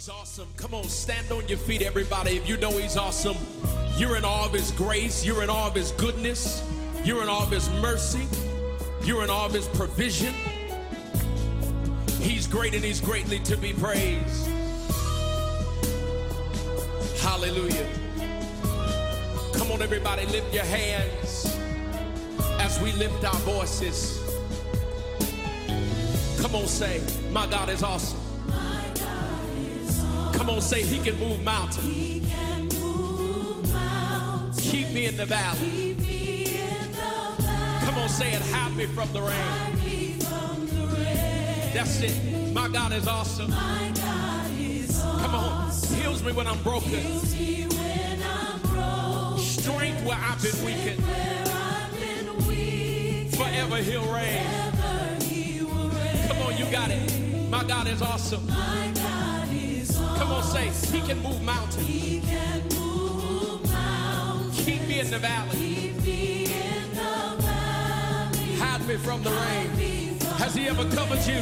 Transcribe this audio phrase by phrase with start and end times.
[0.00, 0.48] He's awesome.
[0.56, 2.38] Come on, stand on your feet, everybody.
[2.38, 3.36] If you know He's awesome,
[3.98, 6.66] you're in awe of His grace, you're in awe of His goodness,
[7.04, 8.26] you're in awe of His mercy,
[9.04, 10.32] you're in awe of His provision.
[12.18, 14.48] He's great and He's greatly to be praised.
[17.20, 17.86] Hallelujah.
[19.52, 21.58] Come on, everybody, lift your hands
[22.58, 24.18] as we lift our voices.
[26.40, 28.29] Come on, say, My God is awesome.
[30.40, 31.84] Come on, say, He can move mountains.
[31.84, 34.58] He can move mountains.
[34.58, 35.58] Keep me in the valley.
[35.58, 37.84] Keep me in the valley.
[37.84, 38.40] Come on, say it.
[38.50, 39.32] Hide me from the rain.
[39.32, 41.74] Hide me from the rain.
[41.74, 42.54] That's it.
[42.54, 43.50] My God is awesome.
[43.50, 45.20] My God is awesome.
[45.20, 45.70] Come on.
[46.00, 46.88] Heals me when I'm broken.
[46.88, 49.44] Heals me when I'm broken.
[49.44, 51.06] Strength where I've been weakened.
[51.06, 53.34] Where I've been weak.
[53.34, 54.46] Forever He'll reign.
[54.46, 56.28] Ever He will reign.
[56.28, 57.50] Come on, you got it.
[57.50, 58.46] My God is awesome.
[60.20, 61.86] Come on, say, He can move mountains.
[61.86, 64.64] He can move mountains.
[64.66, 65.56] Keep me in the valley.
[65.56, 68.54] Keep me in the valley.
[68.56, 70.18] Hide me from the rain.
[70.18, 71.40] From Has He ever covered you?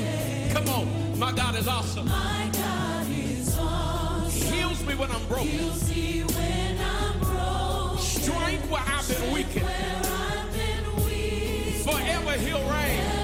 [0.53, 1.19] Come on.
[1.19, 2.07] My God is awesome.
[2.07, 4.53] My God is awesome.
[4.53, 5.49] Heals me when I'm broken.
[5.49, 7.99] Heals me when I'm broken.
[7.99, 9.65] Strength where I've been weakened.
[9.65, 11.83] Where I've been weak.
[11.83, 13.18] Forever He'll reign.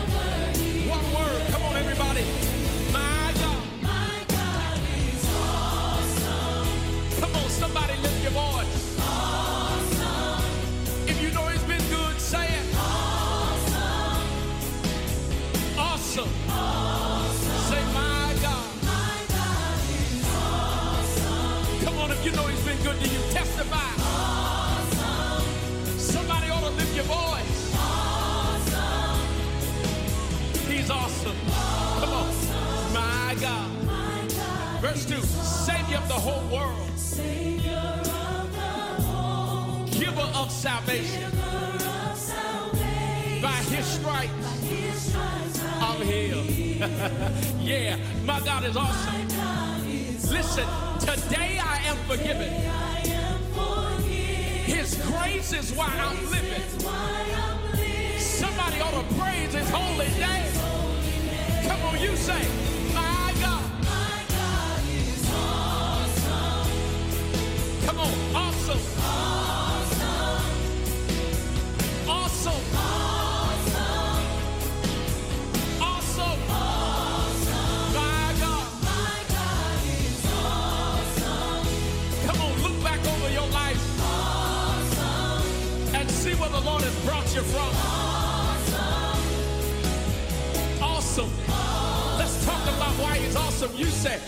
[22.25, 23.77] You know He's been good to you, testify.
[24.03, 25.45] Awesome.
[25.99, 27.75] Somebody ought to lift your voice.
[27.77, 29.21] Awesome.
[30.71, 31.37] He's awesome.
[32.01, 32.35] Come on.
[32.95, 33.85] My God.
[33.87, 34.81] My God.
[34.81, 39.87] Verse 2 Savior of the whole world, Savior of the whole.
[39.89, 41.21] giver of salvation.
[41.21, 43.43] Giver of salvation.
[43.43, 46.47] By his stripes, His stripes I'm healed.
[47.61, 49.13] yeah, my God is awesome.
[49.13, 50.67] My God is Listen,
[51.07, 52.53] today I am forgiven.
[54.65, 56.63] His grace is why I'm living.
[58.19, 60.53] Somebody ought to praise his holy name.
[61.69, 62.43] Come on, you say,
[62.95, 63.63] my God.
[63.85, 66.71] My God is awesome.
[67.87, 69.04] Come on, Awesome.
[87.55, 87.71] From.
[87.87, 89.31] Awesome.
[90.83, 91.31] Awesome.
[92.19, 93.71] Let's talk about why he's awesome.
[93.77, 94.19] You say,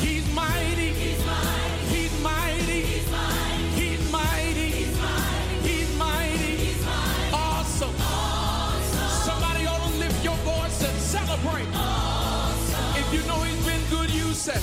[0.00, 0.88] He's mighty.
[0.96, 1.84] He's mighty.
[1.92, 2.80] He's mighty.
[2.80, 3.80] He's mighty.
[3.80, 4.66] He's mighty.
[4.70, 5.50] He's mighty.
[5.68, 6.56] He's mighty.
[6.56, 7.34] He's mighty.
[7.34, 7.94] Awesome.
[8.00, 9.08] Awesome.
[9.28, 11.68] Somebody ought to lift your voice and celebrate.
[11.74, 12.96] Awesome.
[12.96, 14.56] If you know he's been good, you say,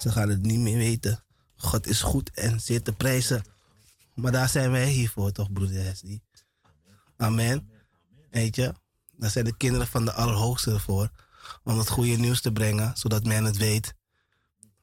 [0.00, 1.24] Ze gaan het niet meer weten.
[1.56, 3.44] God is goed en zeer te prijzen.
[4.14, 6.20] Maar daar zijn wij hier voor, toch, broeder Hesdy?
[7.16, 7.70] Amen.
[8.30, 8.74] Weet je,
[9.16, 11.10] daar zijn de kinderen van de Allerhoogste voor.
[11.64, 13.94] Om het goede nieuws te brengen, zodat men het weet.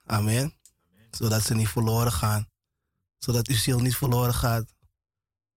[0.05, 0.53] Amen.
[1.11, 2.49] Zodat ze niet verloren gaan.
[3.17, 4.75] Zodat uw ziel niet verloren gaat.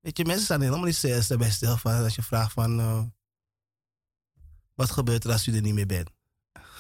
[0.01, 2.81] Weet je, mensen staan helemaal niet daarbij stil van als je vraagt van...
[2.81, 3.03] eh,
[4.75, 6.11] wat gebeurt er als u er niet meer bent?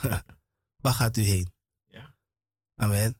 [0.83, 1.53] Waar gaat u heen?
[2.81, 3.17] Amen.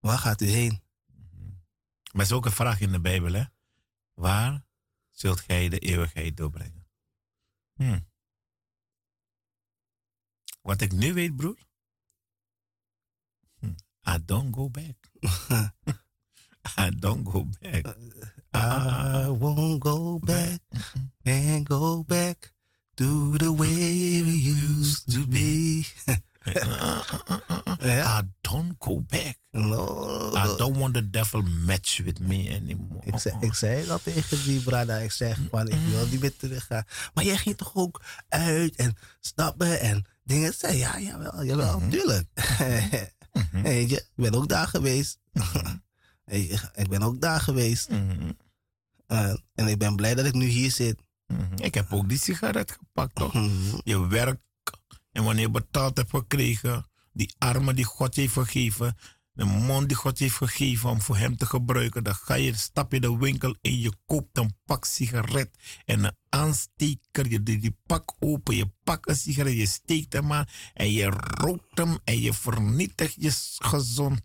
[0.00, 0.82] Waar gaat u heen?
[2.12, 3.44] Maar er is ook een vraag in de Bijbel, hè?
[4.14, 4.66] Waar
[5.10, 6.86] zult gij de eeuwigheid doorbrengen?
[7.74, 8.00] Hm.
[10.62, 11.58] Wat ik nu weet, broer.
[13.58, 13.74] Hm.
[14.08, 15.10] I don't go back.
[16.86, 17.96] I don't go back.
[18.54, 20.60] I won't go back
[21.22, 22.54] and go back
[22.94, 25.86] to the way we used to be.
[27.82, 29.38] I don't go back.
[29.50, 30.32] No.
[30.34, 33.00] I don't want the devil match with me anymore.
[33.04, 34.96] Ik zei, ik zei dat tegen die brada.
[34.96, 36.84] Ik zeg van, ik wil niet meer teruggaan.
[37.14, 40.54] Maar jij ging toch ook uit en stappen en dingen.
[40.54, 42.28] Zei, ja, jawel, jawel, tuurlijk.
[43.52, 45.18] Weet je, ik ben ook daar geweest.
[46.24, 47.88] Je, ik ben ook daar geweest.
[49.06, 50.96] Eh, en ik ben blij dat ik nu hier zit.
[51.26, 51.54] Mhm.
[51.56, 53.34] Ik heb ook die sigaret gepakt, toch?
[53.34, 53.78] Mhm.
[53.84, 54.40] Je werk
[55.12, 58.96] en wanneer je betaald hebt gekregen, die armen die God heeft gegeven,
[59.34, 62.92] de mond die God heeft gegeven om voor hem te gebruiken, dan ga je, stap
[62.92, 65.50] je de winkel in, je koopt een pak sigaret
[65.84, 70.32] en een aansteker, je doet die pak open, je pakt een sigaret, je steekt hem
[70.32, 71.06] aan en je
[71.40, 74.20] rookt hem en je vernietigt je s- gezond.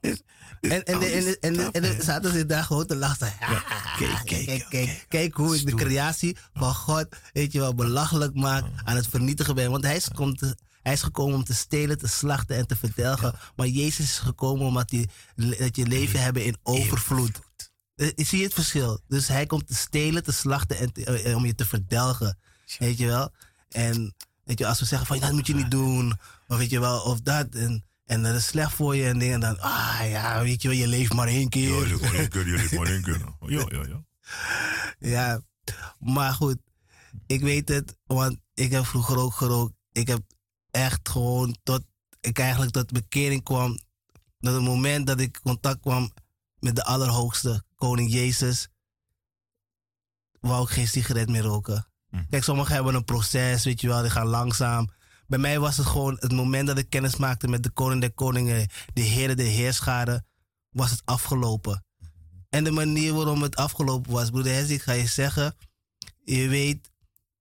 [0.00, 0.22] Dus-
[0.60, 1.00] dus En, en,
[1.40, 3.32] en, en, en zaten ze daar gewoon te lachen.
[3.98, 8.34] kijk, kijk, kijk, kijk, kijk, hoe ik de creatie van God, weet je wel, belachelijk
[8.34, 9.70] maak, aan het vernietigen ben.
[9.70, 13.34] Want hij komt hij is gekomen om te stelen, te slachten en te verdelgen.
[13.56, 15.08] Maar Jezus is gekomen omdat hij,
[15.58, 17.40] dat je leven hebben in overvloed.
[17.94, 19.00] Eh, Zie je het verschil?
[19.08, 22.38] Dus hij komt te stelen, te slachten en te- eh, om je te verdelgen.
[22.78, 23.30] Weet je wel?
[23.68, 26.18] En weet je, als we zeggen van dat moet je niet doen,
[26.48, 27.54] of weet je wel, of dat.
[27.54, 29.40] En, en dat is slecht voor je en dingen.
[29.40, 31.80] Dan, ah ja, weet je wel, je leeft maar één keer.
[31.80, 33.18] Ja, je maar één keer, je leeft maar één keer.
[33.46, 34.04] Ja, ja, ja.
[34.98, 35.40] Ja,
[35.98, 36.56] maar goed,
[37.26, 39.74] ik weet het, want ik heb vroeger ook gerookt.
[39.92, 40.20] Ik heb
[40.70, 41.82] echt gewoon tot
[42.20, 43.78] ik eigenlijk tot bekering kwam.
[44.38, 46.12] Dat het moment dat ik contact kwam
[46.58, 48.68] met de Allerhoogste, Koning Jezus,
[50.40, 51.84] wou ik geen sigaret meer roken.
[52.30, 54.90] Kijk, sommigen hebben een proces, weet je wel, die gaan langzaam.
[55.26, 58.12] Bij mij was het gewoon het moment dat ik kennis maakte met de Koning der
[58.12, 60.24] Koningen, de Heer de Heerschade,
[60.70, 61.84] was het afgelopen.
[62.48, 65.56] En de manier waarom het afgelopen was, broeder Hessie, ik ga je zeggen.
[66.24, 66.89] Je weet,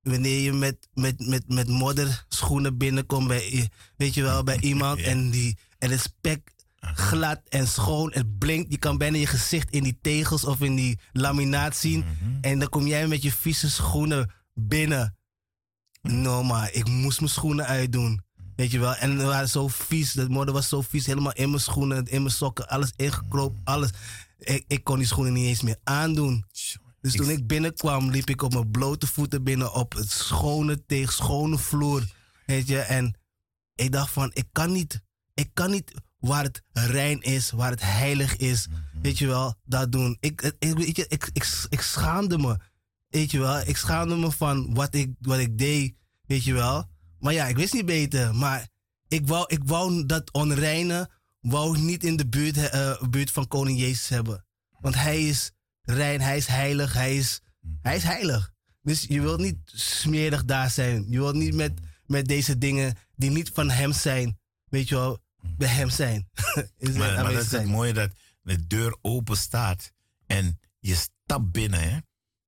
[0.10, 5.30] wanneer je met, met, met, met modderschoenen binnenkomt bij, weet je wel, bij iemand en,
[5.30, 8.72] die, en het spek glad en schoon, het blinkt.
[8.72, 12.06] Je kan bijna je gezicht in die tegels of in die laminaat zien.
[12.42, 15.16] En dan kom jij met je vieze schoenen binnen.
[16.02, 18.22] No, maar ik moest mijn schoenen uitdoen.
[18.56, 20.12] Weet je wel, en ze waren zo vies.
[20.12, 23.90] De modder was zo vies, helemaal in mijn schoenen, in mijn sokken, alles ingekropen, alles.
[24.38, 26.46] Ik, ik kon die schoenen niet eens meer aandoen.
[27.02, 31.14] Dus toen ik binnenkwam, liep ik op mijn blote voeten binnen op het schone tegen
[31.14, 32.04] schone vloer.
[32.46, 33.18] Weet je, en
[33.76, 35.02] ik dacht van, ik kan niet,
[35.34, 38.68] ik kan niet waar het rein is, waar het heilig is,
[39.02, 40.18] weet je wel, dat doen.
[40.20, 42.58] Ik, ik, weet je, ik, ik, ik schaamde me,
[43.10, 43.60] weet je wel.
[43.60, 46.90] Ik schaamde me van wat ik, wat ik deed, weet je wel.
[47.20, 48.68] Maar ja, ik wist niet beter, maar
[49.08, 51.10] ik wou, ik wou dat onreine,
[51.42, 54.46] wou ik niet in de buurt, eh, buurt van koning Jezus hebben.
[54.80, 55.52] Want hij is
[55.90, 57.42] rein, hij is heilig, hij is,
[57.82, 58.54] hij is heilig.
[58.82, 61.06] Dus je wilt niet smerig daar zijn.
[61.10, 65.24] Je wilt niet met, met deze dingen die niet van hem zijn, weet je wel,
[65.58, 66.30] bij hem zijn.
[66.78, 69.92] Is Maar, dat is het mooie dat de deur open staat
[70.28, 71.90] en je stapt binnen.
[71.90, 71.98] Hè?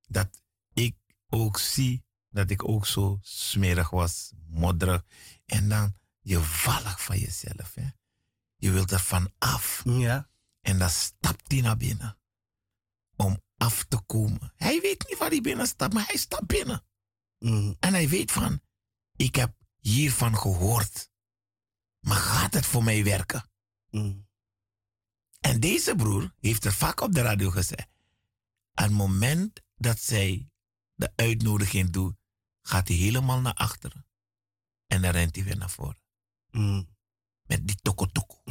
[0.08, 0.28] Dat
[0.72, 0.96] ik
[1.28, 5.02] ook zie dat ik ook zo smerig was, modderig.
[5.46, 7.74] En dan je vallig van jezelf.
[7.74, 7.86] Hè?
[8.56, 9.82] Je wilt er van af.
[9.84, 10.28] Ja.
[10.60, 12.16] En dan stapt hij naar binnen.
[13.22, 14.52] Om af te komen.
[14.56, 16.84] Hij weet niet waar hij binnen stapt, maar hij stapt binnen.
[17.38, 17.76] Mm.
[17.80, 18.60] En hij weet van,
[19.16, 21.10] ik heb hiervan gehoord.
[22.00, 23.50] Maar gaat het voor mij werken?
[23.90, 24.28] Mm.
[25.40, 27.88] En deze broer heeft er vaak op de radio gezegd.
[28.74, 30.50] Aan het moment dat zij
[30.94, 32.16] de uitnodiging doet,
[32.60, 34.06] gaat hij helemaal naar achteren.
[34.86, 36.00] En dan rent hij weer naar voren.
[36.50, 36.88] Mm.
[37.42, 38.42] Met die toko toko.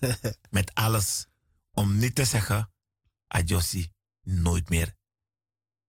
[0.50, 1.26] Met alles.
[1.70, 2.72] Om niet te zeggen,
[3.26, 3.93] Adjossi,
[4.24, 4.96] nooit meer.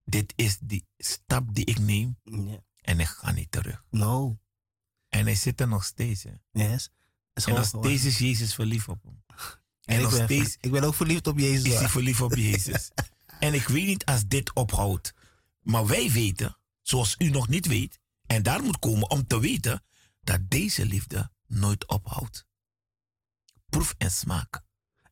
[0.04, 2.18] Dit is die stap die ik neem
[2.82, 3.84] en ik ga niet terug.
[3.90, 4.40] No.
[5.10, 6.24] En hij zit er nog steeds.
[6.24, 6.32] Hè.
[6.52, 6.90] Yes.
[7.34, 9.24] Is En nog steeds is Jezus verliefd op hem.
[9.28, 11.64] En En ik ben, steeds ik ben ook verliefd op Jezus.
[11.64, 12.92] is hij verliefd op Jezus.
[13.40, 15.14] en ik weet niet als dit ophoudt.
[15.62, 19.84] Maar wij weten, zoals u nog niet weet, en daar moet komen om te weten,
[20.22, 22.48] dat deze liefde nooit ophoudt.
[23.70, 24.65] Proef en smaak.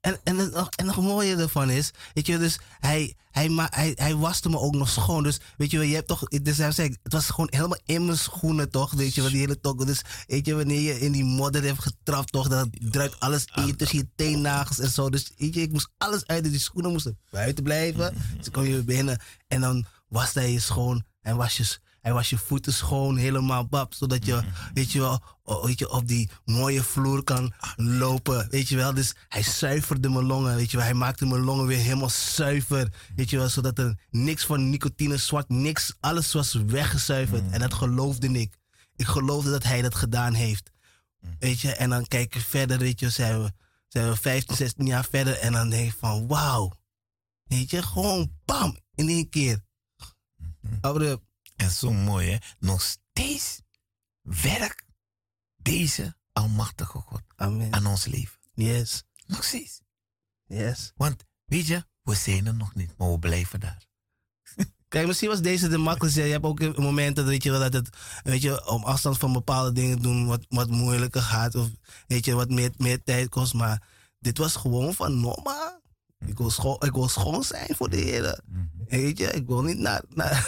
[0.04, 3.68] En, en, het nog, en nog mooier ervan is, weet je, dus hij, hij, ma,
[3.70, 5.24] hij, hij waste me ook nog schoon.
[5.24, 8.06] Dus weet je, wel, je hebt toch, dus hij zei, het was gewoon helemaal in
[8.06, 9.86] mijn schoenen toch, weet je, wel, die hele tok.
[9.86, 13.66] Dus weet je, wanneer je in die modder hebt getrapt toch, dan druipt alles in
[13.66, 15.10] je tussen je teennagels en zo.
[15.10, 18.14] Dus weet je, ik moest alles uit, die schoenen moesten buiten blijven.
[18.14, 21.78] Dus dan kom je weer binnen en dan was hij je schoon en was je,
[22.04, 24.44] hij was je voeten schoon, helemaal bab, zodat je,
[24.74, 28.94] weet je wel, weet je, op die mooie vloer kan lopen, weet je wel.
[28.94, 30.86] Dus hij zuiverde mijn longen, weet je wel.
[30.86, 35.18] Hij maakte mijn longen weer helemaal zuiver, weet je wel, zodat er niks van nicotine,
[35.18, 37.52] zwart, niks, alles was weggezuiverd.
[37.52, 38.58] En dat geloofde ik.
[38.96, 40.72] Ik geloofde dat hij dat gedaan heeft.
[41.40, 43.52] Weet je, en dan kijk je verder, weet je, zijn we,
[43.88, 46.74] zijn we 15, 16 jaar verder en dan denk ik van, wauw.
[47.44, 49.60] Weet je, gewoon bam, in één keer.
[50.82, 51.22] Oude,
[51.56, 52.38] En zo mooi, hè?
[52.60, 53.62] Nog steeds
[54.22, 54.84] werkt
[55.56, 57.74] deze Almachtige God amen.
[57.74, 58.40] aan ons leven.
[58.54, 59.82] Yes, Nog steeds.
[60.46, 60.92] yes.
[60.96, 63.86] Want, weet je, we zijn er nog niet, maar we blijven daar.
[64.88, 66.24] Kijk, misschien was deze de makkelijkste.
[66.24, 69.72] Je hebt ook momenten weet je, wel, dat het weet je, om afstand van bepaalde
[69.72, 71.56] dingen doen wat, wat moeilijker gaat.
[71.56, 71.70] Of
[72.08, 73.54] weet je, wat meer, meer tijd kost.
[73.54, 73.88] Maar
[74.20, 75.82] dit was gewoon van normaal.
[76.26, 78.44] Ik wil, schoon, ik wil schoon zijn voor de heren.
[78.88, 80.48] Weet je, ik wil niet naar, naar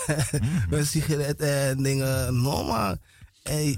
[0.86, 2.42] sigaret en dingen.
[2.42, 2.96] Normaal.
[3.44, 3.78] Hey,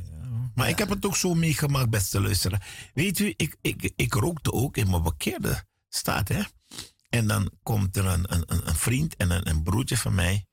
[0.55, 2.91] Maar ik heb het ook zo meegemaakt, beste luisteraar.
[2.93, 6.41] Weet u, ik, ik, ik rookte ook in mijn bekeerde staat, hè.
[7.09, 10.45] En dan komt er een, een, een- vriend en een, een broertje van mij.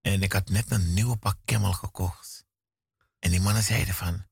[0.00, 2.44] En ik had net een nieuwe pak Camel gekocht.
[3.18, 4.24] En die mannen zeiden van...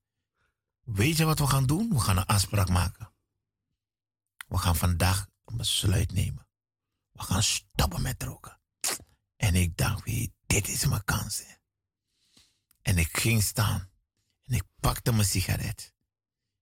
[0.85, 1.89] Weet je wat we gaan doen?
[1.89, 3.13] We gaan een afspraak maken.
[4.49, 6.47] We gaan vandaag een besluit nemen.
[7.11, 8.61] We gaan stoppen met roken.
[9.37, 11.43] En ik dacht, weet, dit is mijn kans.
[12.83, 13.91] En ik ging staan.
[14.43, 15.95] En ik pakte mijn sigaret.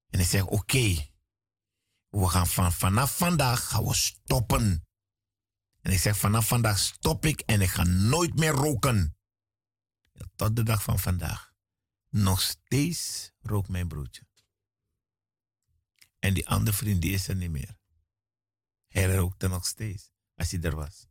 [0.09, 1.11] En ik zeg, oké.
[2.09, 4.87] we gaan van, vanaf vandaag gaan we stoppen.
[5.81, 9.17] En ik zeg, vanaf vandaag stop ik en ik ga nooit meer roken.
[10.35, 11.53] Tot de dag van vandaag.
[12.09, 14.27] Nog steeds rookt mijn broertje.
[16.19, 17.76] En die andere vriend die is er niet meer.
[18.97, 21.07] Hij rookte nog steeds, als hij er was.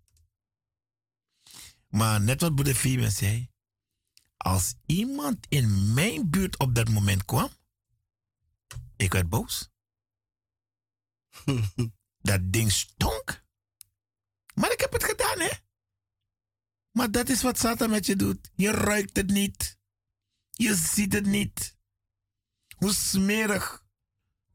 [1.88, 3.50] Maar net wat broeder Fiemen zei,
[4.36, 7.50] als iemand in mijn buurt op dat moment kwam,
[8.96, 9.70] ik werd boos.
[12.30, 13.44] dat ding stonk.
[14.54, 15.50] Maar ik heb het gedaan, hè?
[16.90, 18.50] Maar dat is wat Satan met je doet.
[18.54, 19.78] Je ruikt het niet.
[20.50, 21.76] Je ziet het niet.
[22.76, 23.85] Hoe smerig.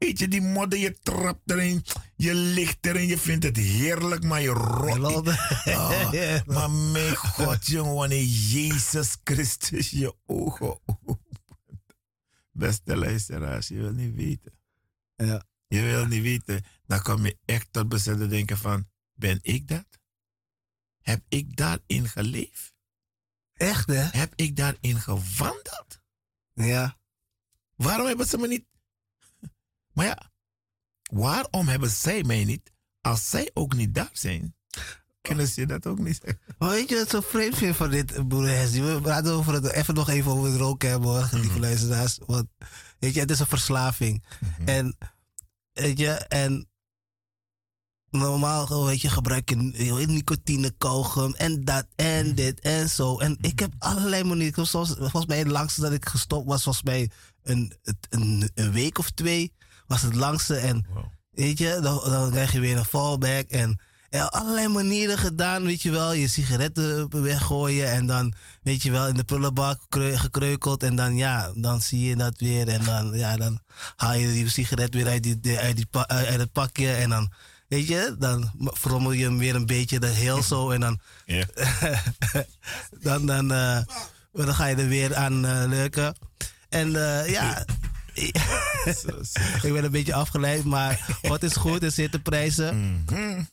[0.02, 1.84] Weet je, die modder, je trapt erin.
[2.16, 3.06] Je ligt erin.
[3.06, 5.28] Je vindt het heerlijk, maar je rot.
[5.64, 11.40] Ah, maar mijn God, jongen, wanneer Jezus Christus je ogen opent.
[12.52, 14.52] Beste luisteraars, je wil niet weten.
[15.16, 15.42] Ja.
[15.68, 16.64] Je wil niet weten.
[16.86, 19.86] Dan kom je echt tot te denken van, ben ik dat?
[21.00, 22.74] Heb ik daarin geleefd?
[23.52, 24.02] Echt, hè?
[24.02, 26.00] Heb ik daarin gewandeld?
[26.54, 26.98] Ja.
[27.76, 28.70] Waarom hebben ze me niet?
[29.92, 30.30] Maar ja,
[31.02, 34.54] waarom hebben zij mij niet als zij ook niet daar zijn?
[35.20, 36.40] Kunnen ze dat ook niet zeggen?
[36.58, 38.80] Maar weet je wat zo vreemd vind van dit, Hesdy?
[38.80, 42.18] We praten over het, even nog even over het roken hebben, hoor, lieve luisteraars.
[42.26, 42.48] Want,
[42.98, 44.24] weet je, het is een verslaving.
[44.64, 44.96] En,
[45.72, 46.68] weet je, en
[48.10, 49.56] normaal, weet je, gebruik je
[50.06, 53.18] nicotine, kauwgum en dat en dit en zo.
[53.18, 54.66] En ik heb allerlei manieren.
[54.66, 57.10] Soms, volgens mij het langste dat ik gestopt was, volgens mij
[57.42, 57.72] een,
[58.08, 59.52] een, een week of twee
[59.92, 60.56] was het langste.
[60.56, 60.86] En
[61.30, 63.80] weet je, dan, dan krijg je weer een fallback en...
[64.30, 66.12] Allerlei manieren gedaan, weet je wel.
[66.12, 70.82] Je sigaretten weggooien en dan, weet je wel, in de prullenbak kreu- gekreukeld.
[70.82, 72.68] En dan, ja, dan zie je dat weer.
[72.68, 73.60] En dan, ja, dan
[73.96, 76.92] haal je die sigaret weer uit, die, uit, die uit het pakje.
[76.92, 77.32] En dan,
[77.68, 81.00] weet je, dan frommel je hem weer een beetje de heel zo en dan,
[83.06, 83.78] dan, dan, eh,
[84.32, 86.14] dan ga je er weer aan eh leuken.
[86.68, 87.64] En eh, ja,
[89.62, 93.04] ik ben een beetje afgeleid, maar wat is goed is zitten prijzen.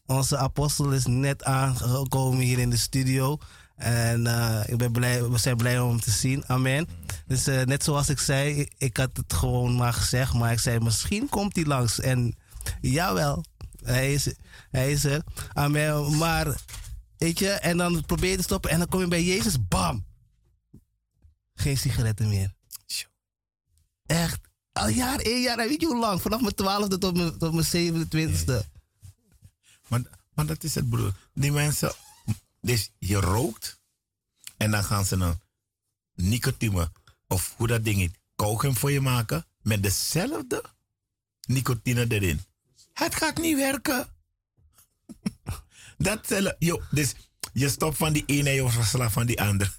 [0.05, 3.37] Onze apostel is net aangekomen hier in de studio.
[3.75, 6.43] En eh, ik ben blij, we zijn blij om hem te zien.
[6.47, 6.87] Amen.
[7.27, 10.33] Dus eh, net zoals ik zei, ik, ik had het gewoon maar gezegd.
[10.33, 11.99] Maar ik zei, misschien komt hij langs.
[11.99, 12.35] En
[12.81, 13.45] jawel,
[13.83, 14.33] hij is,
[14.71, 15.21] hij is er.
[15.53, 16.17] Amen.
[16.17, 16.55] Maar,
[17.17, 18.71] weet je, en dan probeer je te stoppen.
[18.71, 20.05] En dan kom je bij Jezus, bam.
[21.53, 22.53] Geen sigaretten meer.
[24.05, 24.48] Echt.
[24.71, 26.21] Al jaar, één jaar, weet je hoe lang?
[26.21, 28.69] Vanaf mijn twaalfde tot mijn, tot mijn 27
[29.87, 30.01] Maar,
[30.33, 31.13] maar dat is het, broer.
[31.33, 31.93] Die mensen,
[32.61, 33.79] dus je rookt
[34.57, 35.39] en dan gaan ze een
[36.13, 36.91] nicotine
[37.27, 40.63] of hoe dat ding heet, kauwgum voor je maken met dezelfde
[41.41, 42.41] nicotine erin.
[42.93, 44.07] Het gaat niet werken.
[45.97, 47.13] dat yo, dus
[47.53, 49.77] je stopt van die ene en je wordt verslaafd van die ander.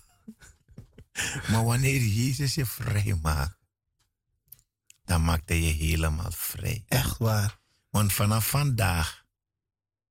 [1.51, 3.57] maar wanneer Jezus je vrij maakt,
[5.11, 6.85] dan maakt hij je helemaal vrij.
[6.89, 7.59] Echt waar.
[7.89, 9.25] Want vanaf vandaag,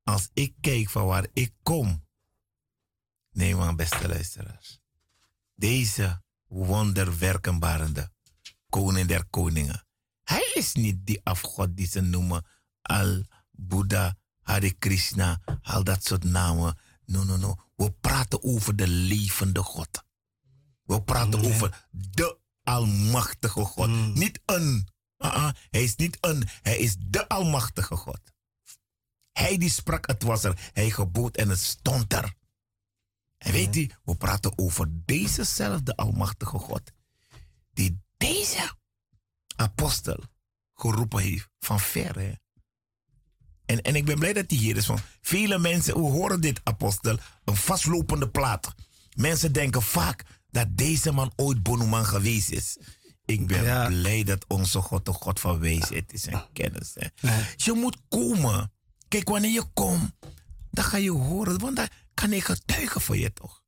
[0.03, 2.05] als ik kijk van waar ik kom,
[3.31, 4.79] nee man, beste luisteraars,
[5.55, 8.11] deze wonderwerkenbarende
[8.69, 9.85] koning der koningen,
[10.23, 12.45] hij is niet die afgod die ze noemen
[12.81, 16.77] Al, Buddha, Hare Krishna, al dat soort namen.
[17.05, 17.55] No, no, no.
[17.75, 20.03] We praten over de levende God.
[20.83, 22.38] We praten over de
[22.69, 23.87] Almachtige God.
[24.15, 24.87] Niet een.
[25.17, 25.49] Uh-uh.
[25.69, 26.47] Hij is niet een.
[26.61, 28.19] Hij is de Almachtige God.
[29.31, 30.69] Hij die sprak, het was er.
[30.73, 32.33] Hij gebood en het stond er.
[33.37, 36.81] En weet u, we praten over dezezelfde Almachtige God.
[37.73, 38.75] Die deze
[39.55, 40.23] apostel
[40.73, 42.19] geroepen heeft van ver.
[42.19, 42.33] Hè?
[43.65, 44.87] En, en ik ben blij dat hij hier is.
[44.87, 48.73] Want vele mensen hoe horen dit apostel, een vastlopende plaat.
[49.15, 52.77] Mensen denken vaak dat deze man ooit Bonuman geweest is.
[53.25, 53.87] Ik ben Ja.
[53.87, 56.91] blij dat onze God een God van wijsheid is en kennis.
[56.93, 57.07] Hè.
[57.55, 58.71] Je moet komen.
[59.07, 60.11] Kijk, wanneer je komt,
[60.71, 61.59] dan ga je horen.
[61.59, 63.61] Want dan kan ik getuigen voor je toch.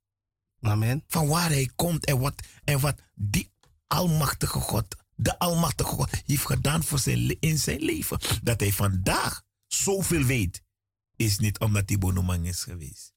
[0.60, 1.04] Amen.
[1.08, 3.52] Van waar hij komt en wat, en wat die
[3.86, 8.18] almachtige God, de almachtige God, heeft gedaan voor zijn, in zijn leven.
[8.42, 10.62] Dat hij vandaag zoveel weet,
[11.16, 13.12] is niet omdat hij Bonomang is geweest.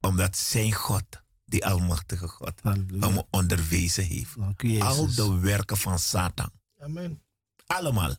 [0.00, 1.04] Omdat zijn God,
[1.48, 3.08] die almachtige God, Halleluja.
[3.08, 4.34] hem onderwezen heeft.
[4.80, 6.50] Al de werken van Satan.
[6.80, 7.22] Amen.
[7.66, 8.14] Allemaal.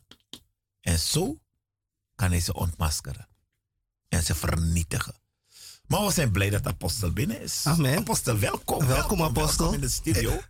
[0.80, 1.38] En zo
[2.14, 3.28] kan hij ze ontmaskeren.
[4.08, 5.14] En ze vernietigen.
[5.86, 7.62] Maar we zijn blij dat apostel binnen is.
[7.64, 7.98] Amen.
[7.98, 8.86] Apostel, welkom.
[8.86, 9.70] Welkom, apostel.
[9.70, 10.40] Welkom in de studio.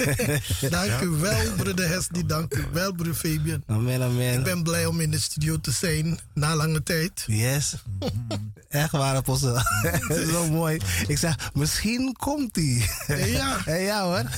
[0.78, 2.26] Dank u wel, broeder Hesdy.
[2.26, 3.62] Dank u wel, broeder Fabian.
[3.66, 4.38] Amen, amen.
[4.38, 7.24] Ik ben blij om in de studio te zijn na lange tijd.
[7.26, 7.74] Yes.
[8.72, 9.58] Echt waar, apostel.
[10.32, 10.80] Zo mooi.
[11.06, 12.88] Ik zeg, misschien komt hij.
[13.28, 13.62] Ja.
[13.90, 14.30] ja hoor.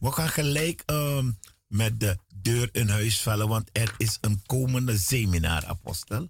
[0.00, 1.30] We gaan gelijk ehm,
[1.66, 6.28] met de deur in huis vallen, want er is een komende seminar, apostel.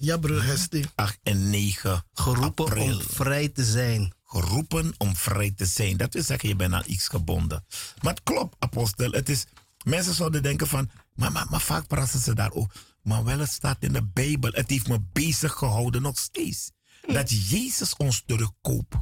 [0.00, 0.84] Ja, broeder Hesdy.
[0.94, 2.96] 8 en 9 Geroepen april.
[2.96, 4.12] om vrij te zijn.
[4.24, 5.96] geroepen om vrij te zijn.
[5.96, 7.64] Dat wil zeggen, je bent aan iets gebonden.
[8.02, 9.10] Maar het klopt, apostel.
[9.10, 9.44] Het is,
[9.84, 12.72] mensen zouden denken van, maar, maar, maar vaak praten ze daar ook.
[13.02, 14.50] Maar wel, het staat in de Bijbel.
[14.52, 16.70] Het heeft me bezig gehouden nog steeds.
[17.06, 18.94] Dat Jezus ons terugkoopt.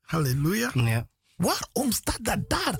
[0.00, 0.70] Halleluja.
[0.74, 1.08] Ja.
[1.36, 2.78] Waarom staat dat daar?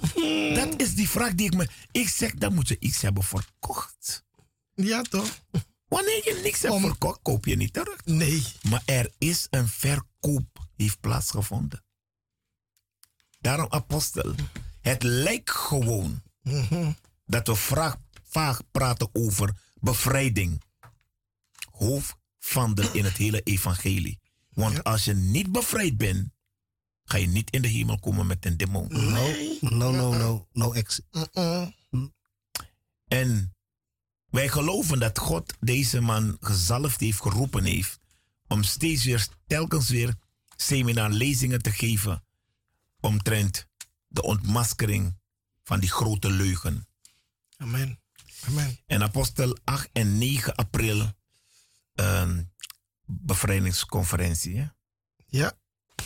[0.55, 1.69] Dat is die vraag die ik me...
[1.91, 4.25] Ik zeg, dan moet je iets hebben verkocht.
[4.75, 5.39] Ja, toch?
[5.89, 8.05] Wanneer je niks hebt Om- verkocht, koop je niet terug.
[8.05, 8.43] Nee.
[8.69, 11.85] Maar er is een verkoop heeft plaatsgevonden.
[13.41, 14.35] Daarom, apostel,
[14.81, 16.23] het lijkt gewoon
[17.27, 20.63] dat we vraag, vaag praten over bevrijding.
[21.71, 24.19] Hoofd van de in het hele evangelie.
[24.57, 26.31] Want als je niet bevrijd bent,
[27.05, 28.89] ga je niet in de hemel komen met een demon.
[28.89, 30.49] No, no, no, no.
[30.53, 31.01] No ex.
[31.11, 32.15] Mm-mm.
[33.09, 33.57] En
[34.27, 38.01] wij geloven dat God deze man gezalfd heeft, geroepen heeft.
[38.47, 40.15] Om steeds weer, telkens weer
[40.57, 42.25] seminarlezingen te geven.
[43.01, 43.69] Omtrent
[44.09, 45.19] de ontmaskering
[45.63, 46.89] van die grote leugen.
[47.57, 48.01] Amen.
[48.47, 48.79] Amen.
[48.87, 51.13] En apostel 8 en 9 april,
[51.95, 52.53] een
[53.07, 54.57] bevrijdingsconferentie.
[54.57, 54.67] Hè?
[55.27, 55.53] Ja.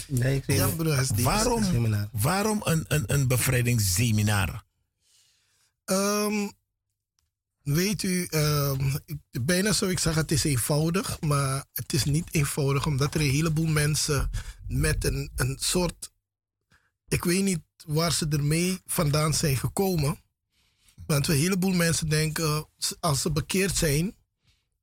[0.06, 1.22] Nee, ik Ja, Hesdy.
[1.22, 2.08] Waarom, Seminar.
[2.12, 4.64] waarom een, een, een bevrijdingsseminar?
[5.84, 6.48] Ehm,
[7.62, 12.28] weet u, ehm, ik- bijna zou ik zeggen het is eenvoudig, maar het is niet
[12.34, 14.30] eenvoudig omdat er een heleboel mensen
[14.66, 16.12] met een, een soort,
[17.08, 20.18] ik weet niet waar ze ermee vandaan zijn gekomen.
[21.06, 22.68] Want een heleboel mensen denken,
[23.00, 24.14] als ze bekeerd zijn,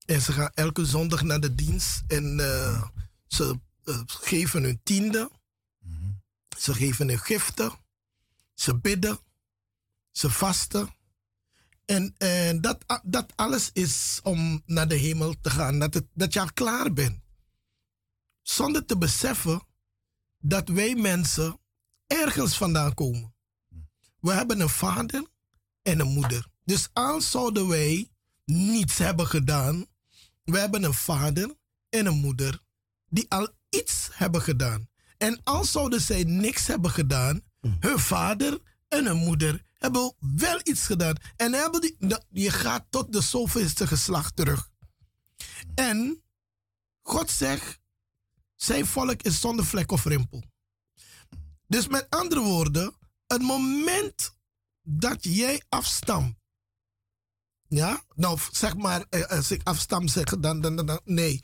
[0.07, 2.03] En ze gaan elke zondag naar de dienst.
[2.07, 2.83] En eh,
[3.27, 5.31] ze eh, geven hun tiende.
[6.57, 7.71] Ze geven hun giften.
[8.53, 9.19] Ze bidden.
[10.11, 10.95] Ze vasten.
[11.85, 15.79] En, en dat, dat alles is om naar de hemel te gaan.
[15.79, 17.19] Dat, het, dat je al klaar bent.
[18.41, 19.61] Zonder te beseffen
[20.37, 21.59] dat wij mensen
[22.07, 23.35] ergens vandaan komen.
[24.19, 25.27] We hebben een vader
[25.81, 26.47] en een moeder.
[26.63, 28.11] Dus als zouden wij
[28.45, 29.85] niets hebben gedaan,
[30.51, 31.55] we hebben een vader
[31.89, 32.62] en een moeder
[33.10, 34.88] die al iets hebben gedaan.
[35.17, 37.41] En als zouden zij niks hebben gedaan,
[37.79, 41.15] hun vader en hun moeder hebben wel iets gedaan.
[41.36, 44.69] En hebben die, dat- je gaat tot de zoveelste geslacht terug.
[45.75, 46.23] En
[47.01, 47.79] God zegt,
[48.55, 50.43] zijn volk is zonder vlek of rimpel.
[51.67, 52.95] Dus met andere woorden,
[53.27, 54.36] het moment
[54.81, 56.37] dat jij afstamt,
[57.69, 61.43] ja, nou zeg maar, eh, als ik afstam zeg, dan, dan, dan, dan- nee.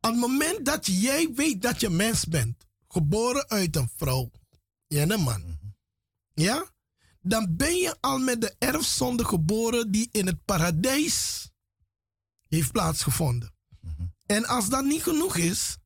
[0.00, 4.30] Op het moment dat jij weet dat je mens bent, geboren uit een vrouw
[4.88, 5.58] en een man,
[6.34, 6.66] ja,
[7.20, 11.48] dan ben je al met de erfzonde geboren die in het paradijs
[12.48, 13.52] heeft plaatsgevonden.
[14.26, 15.76] En als dat niet genoeg is,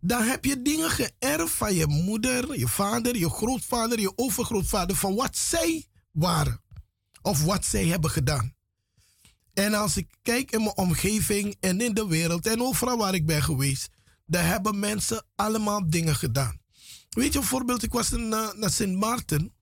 [0.00, 5.14] dan heb je dingen geërfd van je moeder, je vader, je grootvader, je overgrootvader, van
[5.14, 6.62] wat zij waren
[7.22, 8.53] of wat zij hebben gedaan.
[9.54, 13.26] En als ik kijk in mijn omgeving en in de wereld en overal waar ik
[13.26, 13.88] ben geweest,
[14.26, 16.60] daar hebben mensen allemaal dingen gedaan.
[17.10, 19.52] Weet je, bijvoorbeeld, ik was in, eh, naar Sint Maarten.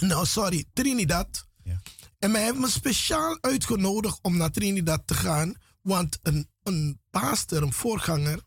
[0.00, 1.46] Nou, sorry, Trinidad.
[1.62, 1.80] Ja.
[2.18, 5.54] En mij heeft me speciaal uitgenodigd om naar Trinidad te gaan.
[5.82, 8.40] Want een, een pastor, een voorganger,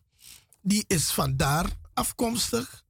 [0.61, 2.83] die is vandaar afkomstig.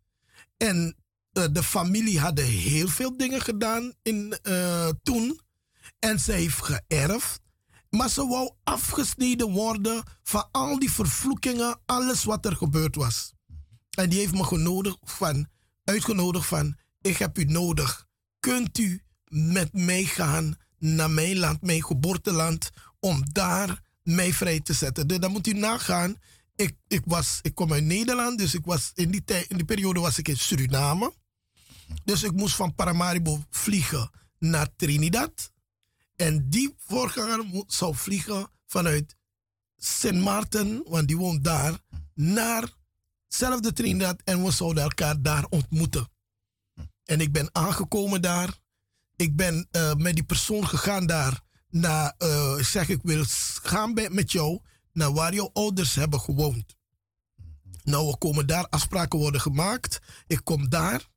[0.58, 0.95] En
[1.32, 5.39] eh, de familie hadden heel veel dingen gedaan in, eh, toen.
[6.00, 7.41] En ze heeft geërfd.
[7.89, 13.34] Maar ze wou afgesneden worden van al die vervloekingen, alles wat er gebeurd was.
[13.89, 15.47] En die heeft me genodigd van,
[15.84, 18.08] uitgenodigd van, ik heb u nodig.
[18.39, 24.73] Kunt u met mij gaan naar mijn land, mijn geboorteland, om daar mij vrij te
[24.73, 25.08] zetten?
[25.08, 26.15] Dus dan moet u nagaan,
[26.56, 29.65] ik, ik, was, ik kom uit Nederland, dus ik was in, die tijd, in die
[29.65, 31.13] periode was ik in Suriname.
[32.04, 35.52] Dus ik moest van Paramaribo vliegen naar Trinidad.
[36.19, 39.15] En die voorganger zou vliegen vanuit
[39.77, 41.79] Sint Maarten, want die woont daar,
[42.13, 42.73] naar
[43.27, 44.21] zelfde Trinidad.
[44.23, 46.12] En we zouden elkaar daar ontmoeten.
[47.05, 48.58] En ik ben aangekomen daar.
[49.15, 53.23] Ik ben eh, met die persoon gegaan daar naar, eh, zeg ik wil
[53.63, 54.62] gaan met jou
[54.93, 56.75] naar waar jouw ouders hebben gewoond.
[57.84, 59.99] Nou, we komen daar, afspraken worden gemaakt.
[60.27, 61.08] Ik kom daar.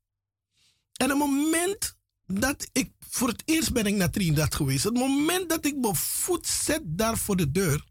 [0.93, 4.85] En het moment dat ik, voor het eerst ben ik naar Trinidad geweest.
[4.85, 7.85] Het moment dat ik mijn voet zet daar voor de deur,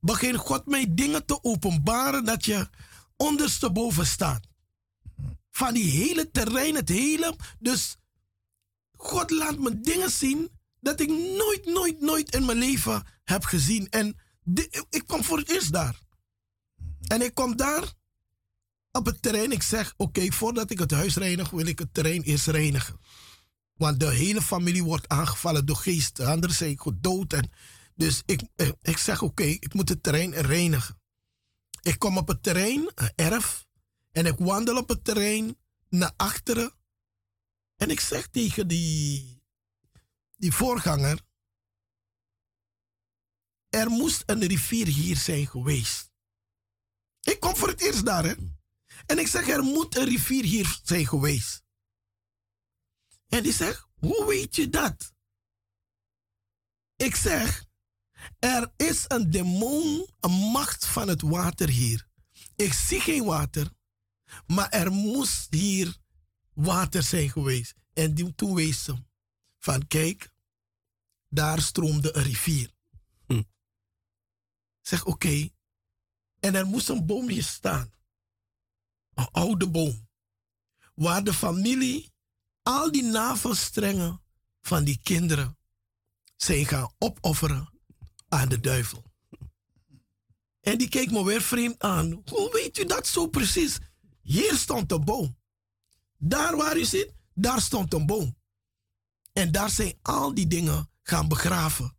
[0.00, 2.68] begint God mij dingen te openbaren dat je
[3.16, 4.46] ondersteboven staat.
[5.50, 7.36] Van die hele terrein, het hele.
[7.58, 7.96] Dus
[8.96, 13.88] God laat me dingen zien dat ik nooit, nooit, nooit in mijn leven heb gezien.
[13.88, 14.16] En
[14.90, 15.98] ik kwam voor het eerst daar.
[17.06, 17.92] En ik kom daar
[18.92, 19.52] op het terrein.
[19.52, 23.00] Ik zeg, oké, voordat ik het huis reinig, wil ik het terrein eerst reinigen.
[23.76, 26.26] Want de hele familie wordt aangevallen door geesten.
[26.26, 27.32] Anderen zijn gedood.
[27.32, 27.50] En
[27.94, 31.00] dus ik, eh, ik zeg, oké, ik moet het terrein reinigen.
[31.82, 33.66] Ik kom op het terrein, een erf.
[34.12, 35.56] En ik wandel op het terrein
[35.88, 36.74] naar achteren.
[37.76, 39.42] En ik zeg tegen die,
[40.36, 41.20] die voorganger.
[43.68, 46.10] Er moest een rivier hier zijn geweest.
[47.20, 48.36] Ik kom voor het eerst daar.
[49.06, 51.65] En ik zeg, er moet een rivier hier zijn geweest.
[53.28, 55.14] En die zegt, hoe weet je dat?
[56.96, 57.66] Ik zeg,
[58.38, 62.08] er is een demon, een macht van het water hier.
[62.56, 63.70] Ik zie geen water,
[64.46, 65.96] maar er moest hier
[66.52, 67.74] water zijn geweest.
[67.92, 68.94] En die, toen wees ze
[69.58, 70.32] van, kijk,
[71.28, 72.70] daar stroomde een rivier.
[73.26, 73.42] Hm.
[74.80, 75.48] Zeg, oké.
[76.40, 77.92] En er moest een boom hier staan.
[79.14, 80.08] Een oude boom.
[80.94, 82.12] Waar de familie
[82.66, 84.22] al die navelstrengen
[84.60, 85.58] van die kinderen
[86.36, 87.70] zijn gaan opofferen
[88.28, 89.04] aan de duivel.
[90.60, 92.22] En die keek me weer vreemd aan.
[92.24, 93.78] Hoe weet u dat zo precies?
[94.22, 95.38] Hier stond een boom.
[96.16, 98.36] Daar waar u zit, daar stond een boom.
[99.32, 101.96] En daar zijn al die dingen gaan begraven.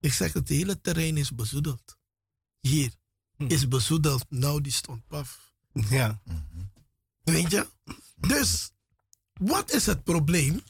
[0.00, 1.98] Ik zeg, het hele terrein is bezoedeld.
[2.60, 2.92] Hier
[3.36, 4.24] is bezoedeld.
[4.28, 5.52] Nou, die stond paf.
[5.72, 6.22] Ja.
[7.22, 7.66] Weet je?
[8.16, 8.70] Dus,
[9.40, 10.62] wat is het probleem?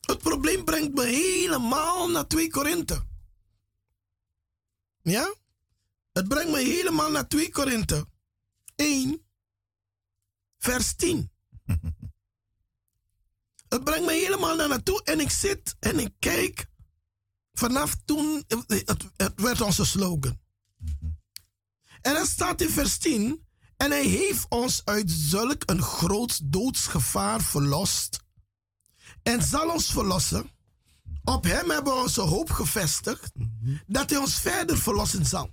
[0.00, 3.06] Het probleem brengt me helemaal naar 2 Korinthe.
[5.02, 5.34] Ja?
[6.12, 8.08] Het brengt me helemaal naar 2 Korinthe
[8.74, 9.26] 1,
[10.58, 11.30] vers 10.
[13.68, 16.66] Het brengt me helemaal naar naartoe en ik zit en ik kijk.
[17.52, 20.40] Vanaf toen, het, het werd onze slogan.
[22.00, 23.45] En dat staat in vers 10.
[23.76, 28.20] En hij heeft ons uit zulk een groot doodsgevaar verlost.
[29.22, 30.50] En zal ons verlossen.
[31.24, 33.32] Op hem hebben we onze hoop gevestigd.
[33.86, 35.50] Dat hij ons verder verlossen zal.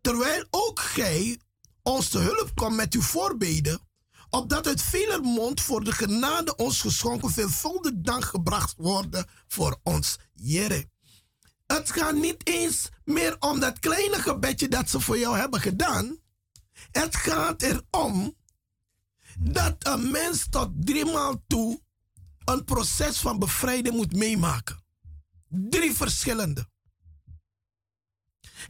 [0.00, 1.40] Terwijl ook gij
[1.82, 3.80] ons te hulp komt met uw voorbeden.
[4.30, 10.18] Opdat uit veler mond voor de genade ons geschonken veelvuldig dank gebracht worden voor ons
[10.34, 10.88] Jere.
[11.66, 16.18] Het gaat niet eens meer om dat kleine gebedje dat ze voor jou hebben gedaan.
[16.96, 18.36] Het gaat erom
[19.38, 21.80] dat een mens tot driemaal toe
[22.44, 24.84] een proces van bevrijding moet meemaken.
[25.48, 26.68] Drie verschillende.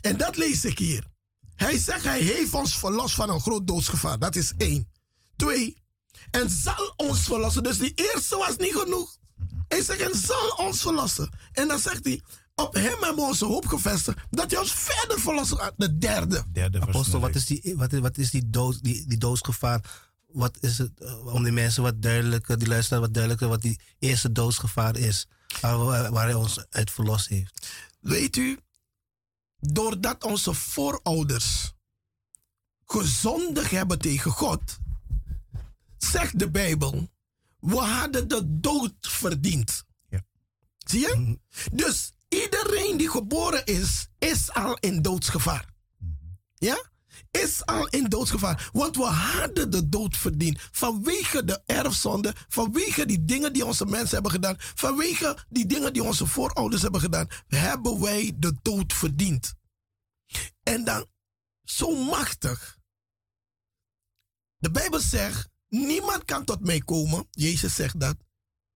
[0.00, 1.06] En dat lees ik hier.
[1.54, 4.18] Hij zegt, hij heeft ons verlost van een groot doodsgevaar.
[4.18, 4.92] Dat is één.
[5.36, 5.82] Twee,
[6.30, 7.62] en zal ons verlossen.
[7.62, 9.18] Dus die eerste was niet genoeg.
[9.68, 11.30] Hij zegt, en zal ons verlossen.
[11.52, 12.22] En dan zegt hij,
[12.56, 14.18] op hem hebben we onze hoop gevestigd.
[14.30, 15.74] Dat hij ons verder verlossen gaat.
[15.76, 16.44] De derde.
[16.52, 20.10] Derde Apostel, wat is die, wat is, wat is die, dood, die, die doodsgevaar?
[20.26, 23.80] Wat is het, eh, om die mensen wat duidelijker, die luisteren wat duidelijker, wat die
[23.98, 25.26] eerste doodsgevaar is.
[25.60, 27.68] Waar, waar waar hij ons uit verlost heeft.
[28.00, 28.58] Weet u,
[29.58, 31.72] doordat onze voorouders
[32.84, 34.78] gezondig hebben tegen God,
[35.98, 37.10] zegt de Bijbel,
[37.58, 39.84] we hadden de dood verdiend.
[40.08, 40.24] Ja.
[40.78, 41.38] Zie je?
[41.72, 45.68] Dus iedereen die geboren is, is al in doodsgevaar.
[46.54, 46.94] Ja?
[47.30, 48.70] Is al in doodsgevaar.
[48.72, 50.60] Want we hadden de dood verdiend.
[50.70, 52.34] Vanwege de erfzonde.
[52.48, 54.56] Vanwege die dingen die onze mensen hebben gedaan.
[54.58, 57.28] Vanwege die dingen die onze voorouders hebben gedaan.
[57.46, 59.54] Hebben wij de dood verdiend.
[60.62, 61.06] En dan
[61.64, 62.78] zo machtig.
[64.56, 67.26] De Bijbel zegt: niemand kan tot mij komen.
[67.30, 68.16] Jezus zegt dat.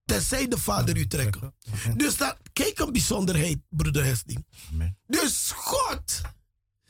[0.05, 1.55] Tenzij de Vader u trekken.
[1.97, 4.47] Dus dat, kijk een bijzonderheid, broeder Hesding.
[4.73, 4.99] Amen.
[5.07, 6.21] Dus God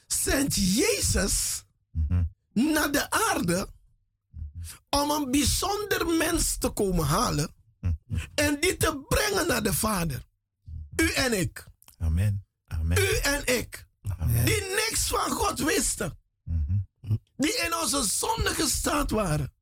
[0.07, 1.65] zendt Jezus
[2.53, 3.69] naar de aarde
[4.91, 7.55] om een bijzonder mens te komen halen
[8.35, 10.27] en die te brengen naar de Vader.
[10.97, 11.67] U en ik.
[11.99, 12.47] Amen.
[12.67, 12.99] Amen.
[12.99, 13.87] U en ik.
[14.45, 16.19] Die niks van God wisten.
[17.37, 19.53] Die in onze zondige staat waren.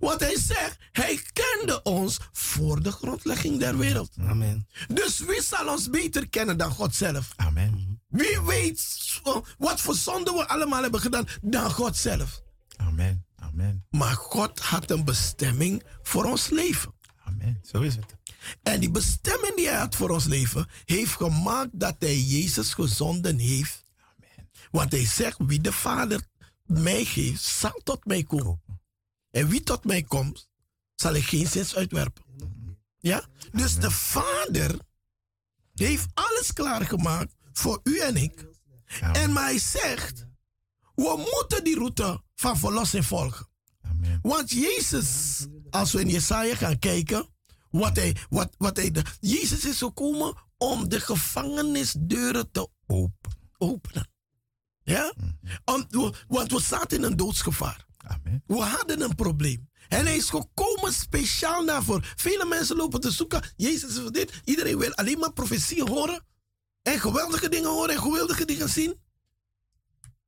[0.00, 4.10] Want hij zegt, hij kende ons voor de grondlegging der wereld.
[4.20, 4.66] Amen.
[4.88, 7.32] Dus wie zal ons beter kennen dan God zelf?
[7.36, 8.00] Amen.
[8.08, 9.20] Wie weet
[9.58, 12.42] wat voor zonde we allemaal hebben gedaan dan God zelf?
[12.76, 13.24] Amen.
[13.36, 13.86] Amen.
[13.90, 16.94] Maar God had een bestemming voor ons leven.
[17.24, 17.60] Amen.
[17.62, 18.16] Zo is het.
[18.62, 23.38] En die bestemming die hij had voor ons leven, heeft gemaakt dat hij Jezus gezonden
[23.38, 23.84] heeft.
[23.98, 24.50] Amen.
[24.70, 26.20] Want hij zegt, wie de Vader
[26.64, 28.60] mij geeft, zal tot mij komen.
[29.30, 30.48] En wie tot mij komt,
[30.94, 32.24] zal ik geen zins uitwerpen.
[32.98, 33.24] Ja?
[33.52, 34.78] Dus de Vader
[35.74, 38.48] heeft alles klaargemaakt voor u en ik.
[39.12, 40.26] En maar hij zegt,
[40.94, 43.48] we moeten die route van verlossing volgen.
[43.82, 44.18] Amen.
[44.22, 47.28] Want Jezus, als we in Jesaja gaan kijken,
[47.70, 53.26] wat hij, wat, wat hij, de- Jezus is gekomen om de gevangenisdeuren te op-
[53.58, 54.08] openen.
[54.82, 55.14] Ja?
[55.64, 55.86] Om,
[56.28, 57.86] want we zaten in een doodsgevaar.
[58.06, 58.42] Amen.
[58.46, 59.68] We hadden een probleem.
[59.88, 62.12] En hij is gekomen speciaal daarvoor.
[62.16, 63.42] Vele mensen lopen te zoeken.
[63.56, 64.40] Jezus is voor dit.
[64.44, 66.24] Iedereen wil alleen maar profetieën horen.
[66.82, 69.00] En geweldige dingen horen en geweldige dingen zien.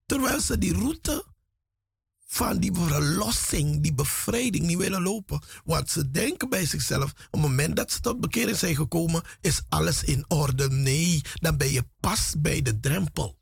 [0.07, 1.25] Terwijl ze die route
[2.27, 5.43] van die verlossing, die bevrijding niet willen lopen.
[5.65, 9.63] Want ze denken bij zichzelf, op het moment dat ze tot bekering zijn gekomen, is
[9.69, 10.71] alles in orde.
[10.71, 13.39] Nee, dan ben je pas bij de drempel.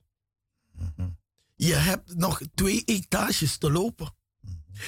[1.56, 4.14] Je hebt nog twee etages te lopen.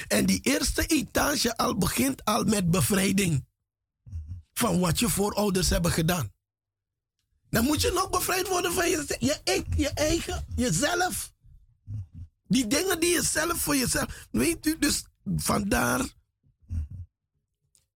[0.07, 3.45] En die eerste etage al begint al met bevrijding.
[4.53, 6.31] Van wat je voorouders hebben gedaan.
[7.49, 11.33] Dan moet je nog bevrijd worden van je, je, ik, je eigen, jezelf.
[12.47, 14.27] Die dingen die je zelf voor jezelf.
[14.31, 15.03] Weet u, dus
[15.35, 16.05] vandaar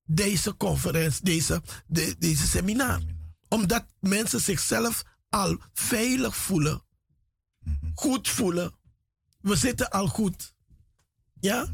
[0.05, 3.01] deze conferentie, deze, de- deze seminar.
[3.47, 6.83] Omdat mensen zichzelf al veilig voelen,
[7.93, 8.75] goed voelen.
[9.41, 10.53] We zitten al goed.
[11.39, 11.67] Ja?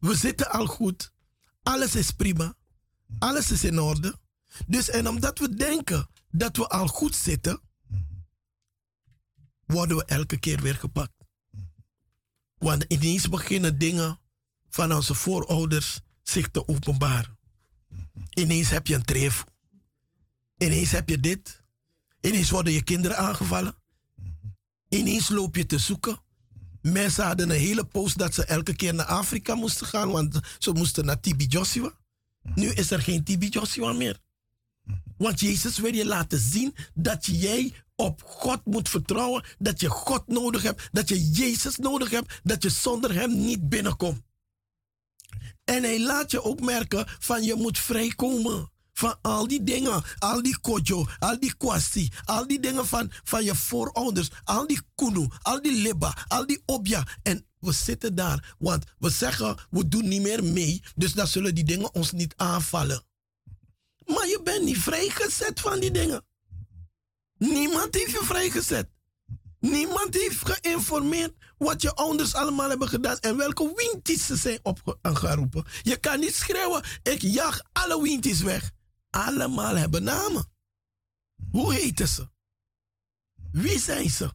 [0.00, 1.12] We zitten al goed.
[1.62, 2.54] Alles is prima.
[3.18, 4.18] Alles is in orde.
[4.66, 7.60] Dus en omdat we denken dat we al goed zitten,
[9.66, 11.12] worden we elke keer weer gepakt.
[12.58, 14.18] Want ineens beginnen dingen
[14.68, 17.38] van onze voorouders zich te openbaren.
[18.30, 19.44] Ineens heb je een treef.
[20.56, 21.62] Ineens heb je dit.
[22.20, 23.74] Ineens worden je kinderen aangevallen.
[24.88, 26.20] Ineens loop je te zoeken.
[26.82, 30.72] Mensen hadden een hele post dat ze elke keer naar Afrika moesten gaan, want ze
[30.72, 31.92] moesten naar Tibi Joshua.
[32.54, 34.18] Nu is er geen Tibi Joshua meer.
[35.16, 40.26] Want Jezus wil je laten zien dat jij op God moet vertrouwen, dat je God
[40.26, 44.22] nodig hebt, dat je Jezus nodig hebt, dat je zonder Hem niet binnenkomt.
[45.64, 50.42] En hij laat je ook merken van je moet vrijkomen van al die dingen, al
[50.42, 55.28] die kojo, al die kwasti, al die dingen van, van je voorouders, al die kunu,
[55.42, 57.06] al die liba, al die obja.
[57.22, 61.54] En we zitten daar, want we zeggen we doen niet meer mee, dus dan zullen
[61.54, 63.02] die dingen ons niet aanvallen.
[64.06, 66.24] Maar je bent niet vrijgezet van die dingen.
[67.38, 68.88] Niemand heeft je vrijgezet.
[69.60, 75.64] Niemand heeft geïnformeerd wat je ouders allemaal hebben gedaan en welke winties ze zijn opgeroepen.
[75.82, 78.76] Je kan niet schreeuwen, ik jag alle winties weg.
[79.18, 80.48] Allemaal hebben namen.
[81.50, 82.28] Hoe heten ze?
[83.52, 84.32] Wie zijn ze?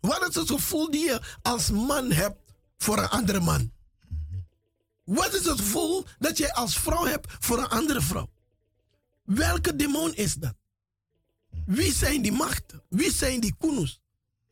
[0.00, 2.38] Wat is het gevoel die je als man hebt
[2.76, 3.72] voor een andere man?
[5.04, 8.30] Wat is het gevoel dat je als vrouw hebt voor een andere vrouw?
[9.22, 10.54] Welke demon is dat?
[11.66, 12.82] Wie zijn die machten?
[12.88, 14.00] Wie zijn die kunus?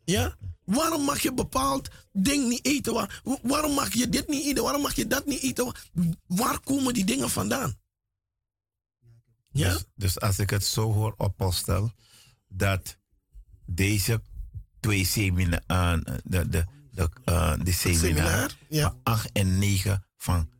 [0.04, 0.36] Ja?
[0.64, 2.92] Waarom mag je bepaald ding niet eten?
[2.94, 4.62] Waar, waarom mag je dit niet eten?
[4.62, 5.72] Waarom mag je dat niet eten?
[6.26, 7.82] Waar komen die dingen vandaan?
[9.54, 9.72] Ja?
[9.72, 11.92] Dus, dus als ik het zo hoor, apostel,
[12.48, 12.98] dat
[13.66, 14.22] deze
[14.80, 18.82] twee seminaren, de, de, de, uh, de seminar, seminar, ja.
[18.90, 20.50] van 8 en 9 van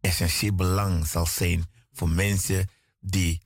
[0.00, 2.68] essentieel belang zal zijn voor mensen
[3.00, 3.40] die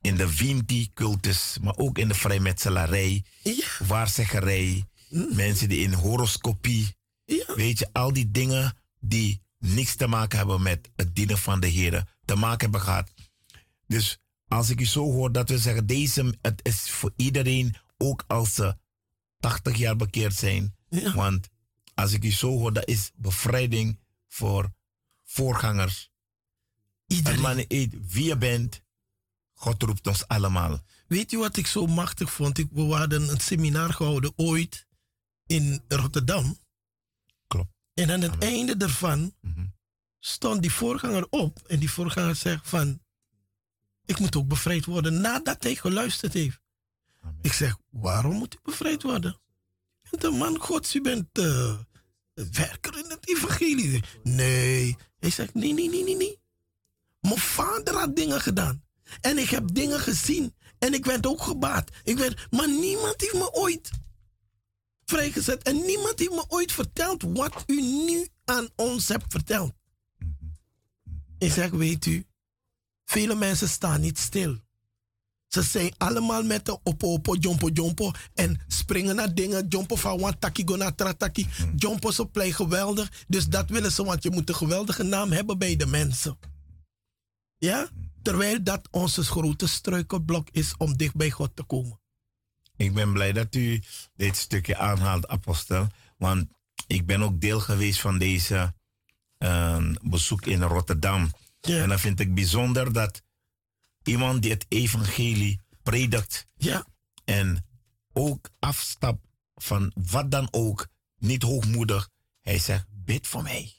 [0.00, 3.66] in de Vinti-cultus, maar ook in de vrijmetselarij, Ja.
[3.86, 4.84] waarzeggerij,
[5.34, 7.54] mensen die in horoscopie, Ja.
[7.54, 11.66] weet je, al die dingen die niks te maken hebben met het dienen van de
[11.66, 13.12] Heer, te maken hebben gehad.
[13.90, 18.24] Dus als ik u zo hoor dat we zeggen, deze, het is voor iedereen, ook
[18.26, 18.76] als ze
[19.38, 20.76] 80 jaar bekeerd zijn.
[20.88, 21.14] Ja.
[21.14, 21.48] Want
[21.94, 23.98] als ik u zo hoor, dat is bevrijding
[24.28, 24.72] voor
[25.24, 26.10] voorgangers.
[27.06, 27.56] Iedereen.
[27.56, 28.82] niet uit wie je bent,
[29.52, 30.80] God roept ons allemaal.
[31.06, 32.58] Weet je wat ik zo machtig vond?
[32.58, 34.86] Ik, we hadden een seminar gehouden ooit
[35.46, 36.58] in Rotterdam.
[37.46, 37.72] Klopt.
[37.94, 39.66] En aan het einde daarvan Mhm.
[40.18, 41.58] stond die voorganger op.
[41.66, 43.00] En die voorganger zegt van...
[44.10, 46.60] Ik moet ook bevrijd worden nadat hij geluisterd heeft.
[47.40, 49.40] Ik zeg, waarom moet ik bevrijd worden?
[50.02, 51.78] Je bent een man gods, u bent eh,
[52.34, 54.02] werker in het evangelie.
[54.22, 54.96] Nee.
[55.18, 56.40] Hij zegt, nee, nee, nee, nee, nee.
[57.20, 58.84] Mijn vader had dingen gedaan.
[59.20, 60.54] En ik heb dingen gezien.
[60.78, 61.90] En ik werd ook gebaat.
[62.04, 63.90] Ik werd, maar niemand heeft me ooit
[65.04, 65.62] vrijgezet.
[65.62, 69.72] En niemand heeft me ooit verteld wat u nu aan ons hebt verteld.
[71.38, 72.24] Ik zeg, weet u,
[73.10, 74.58] vele mensen staan niet stil.
[75.46, 78.10] Ze zijn allemaal met de opo opo, jompo jompo.
[78.34, 79.66] En springen naar dingen.
[79.68, 81.46] Jompo van one taki go naar trataki.
[81.76, 83.24] Jompo zo play geweldig.
[83.28, 86.38] Dus dat willen ze, want je moet een geweldige naam hebben bij de mensen.
[87.58, 87.88] Ja?
[88.22, 92.00] Terwijl dat onze grote struikelblok is om dicht bij God te komen.
[92.76, 93.82] Ik ben blij dat u
[94.16, 95.86] dit stukje aanhaalt, apostel.
[96.16, 96.48] Want
[96.86, 98.74] ik ben ook deel geweest van deze
[99.38, 101.30] eh, bezoek in Rotterdam.
[101.60, 101.82] Ja.
[101.82, 103.22] En dan vind ik bijzonder dat
[104.02, 106.86] iemand die het evangelie predikt Ja,
[107.24, 107.66] en
[108.12, 112.08] ook afstapt van wat dan ook, niet hoogmoedig.
[112.40, 113.72] Hij zegt, bid voor mij.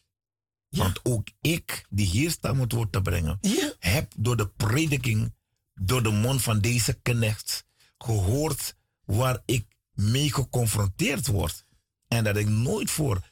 [0.67, 0.84] Ja.
[0.84, 4.48] Want ook ik, die hier sta om het woord te brengen, ja, heb door de
[4.48, 5.34] prediking,
[5.74, 7.65] door de mond van deze knecht
[7.98, 11.65] gehoord waar ik mee geconfronteerd word.
[12.08, 13.32] En dat ik nooit voor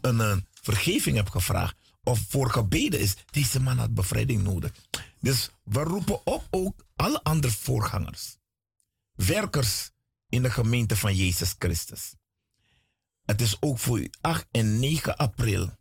[0.00, 3.14] een, een vergeving heb gevraagd of voor gebeden is.
[3.30, 4.72] Deze man had bevrijding nodig.
[5.20, 8.36] Dus we roepen op ook alle andere voorgangers,
[9.14, 9.90] werkers
[10.28, 12.14] in de gemeente van Jezus Christus.
[13.24, 15.78] Het is ook voor u 8 en 9 april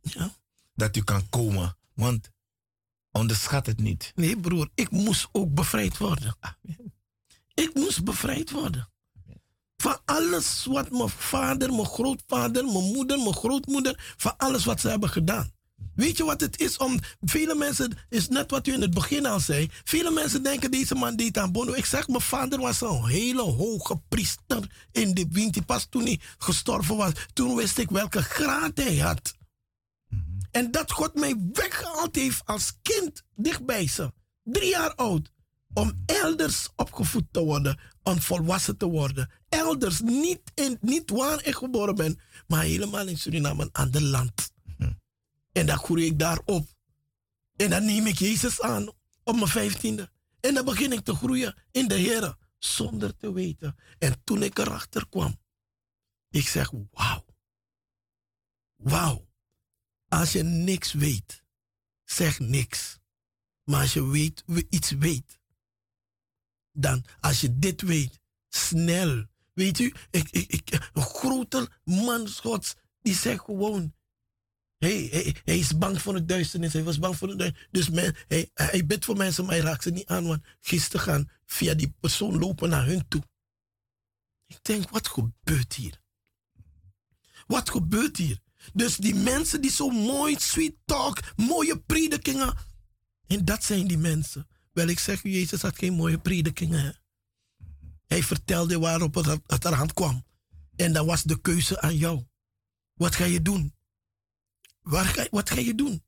[0.00, 0.32] ja.
[0.74, 1.76] dat u kan komen.
[1.94, 2.30] Want
[3.10, 4.12] onderschat het niet.
[4.14, 6.36] Nee, broer, ik moest ook bevrijd worden.
[7.54, 8.90] Ik moest bevrijd worden.
[9.86, 14.88] Van alles wat mijn vader, mijn grootvader, mijn moeder, mijn grootmoeder, van alles wat ze
[14.88, 15.52] hebben gedaan.
[15.94, 16.98] Weet je wat het is om.
[17.20, 19.68] Vele mensen, is net wat u in het begin al zei.
[19.84, 21.72] Vele mensen denken deze man deed aan Bono.
[21.72, 25.64] Ik zeg, mijn vader was een hele hoge priester in de winter.
[25.64, 29.34] Pas toen hij gestorven was, toen wist ik welke graad hij had.
[30.50, 34.12] En dat God mij weggehaald heeft als kind dichtbij ze.
[34.42, 35.32] Drie jaar oud.
[35.76, 37.78] Om elders opgevoed te worden.
[38.02, 39.30] Om volwassen te worden.
[39.48, 40.00] Elders.
[40.00, 42.20] Niet, in, niet waar ik geboren ben.
[42.46, 44.52] Maar helemaal in Suriname, een ander land.
[45.52, 46.68] En dan groei ik daar op.
[47.56, 48.88] En dan neem ik Jezus aan.
[49.24, 50.10] Op mijn vijftiende.
[50.40, 52.36] En dan begin ik te groeien in de Heer.
[52.58, 53.76] zonder te weten.
[53.98, 55.40] En toen ik erachter kwam,
[56.30, 57.24] ik zeg, wauw.
[58.76, 59.28] Wauw.
[60.08, 61.42] Als je niks weet,
[62.04, 62.98] zeg niks.
[63.64, 65.40] Maar als je weet, iets weet,
[66.76, 69.24] dan als je dit weet, snel.
[69.52, 73.94] Weet u, ik, een grote man Gods, die zegt gewoon,
[74.78, 76.72] hij, hij, hij, is bang voor het duisternis.
[76.72, 77.70] Hij was bang voor het duisternis.
[77.70, 80.26] Dus hij, hij bidt voor mensen, maar hij raakt ze niet aan.
[80.26, 83.22] Want gisteren gaan via die persoon lopen naar hun toe.
[84.46, 86.00] Ik denk, wat gebeurt hier?
[87.46, 88.38] Wat gebeurt hier?
[88.72, 92.56] Dus die mensen die zo mooi, sweet talk, mooie predikingen.
[93.26, 94.48] En dat zijn die mensen.
[94.76, 97.00] Wel, ik zeg u, Jezus had geen mooie predikingen.
[98.06, 100.24] Hij vertelde waarop het, het eraan kwam.
[100.76, 102.24] En dan was de keuze aan jou.
[102.94, 103.74] Wat ga je doen?
[104.80, 106.02] Waar ga, wat ga je doen?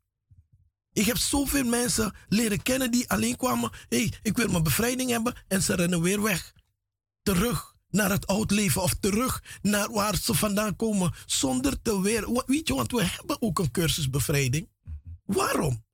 [0.93, 3.71] Ik heb zoveel mensen leren kennen die alleen kwamen.
[3.89, 5.35] Hé, hey, ik wil mijn bevrijding hebben.
[5.47, 6.53] En ze rennen weer weg.
[7.23, 8.83] Terug naar het oud leven.
[8.83, 11.15] Of terug naar waar ze vandaan komen.
[11.27, 12.43] Zonder te weer.
[12.47, 14.69] Weet je, want we hebben ook een cursus bevrijding.
[15.25, 15.87] Waarom?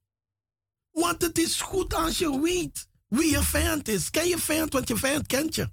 [0.95, 4.11] Want het is goed als je weet wie je vijand is.
[4.11, 5.71] Ken je vijand, want je vijand kent je.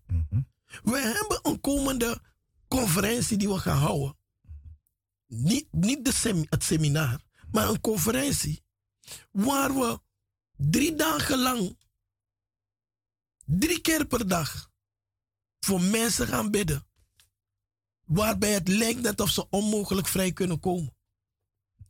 [0.84, 2.22] We hebben een komende
[2.67, 4.17] conferentie die we gaan houden.
[5.28, 8.63] Niet, niet de het seminar, maar een conferentie.
[9.32, 9.99] Waar we
[10.57, 11.78] drie dagen lang,
[13.45, 14.69] drie keer per dag,
[15.59, 16.88] voor mensen gaan bidden.
[18.05, 20.95] Waarbij het lijkt net of ze onmogelijk vrij kunnen komen.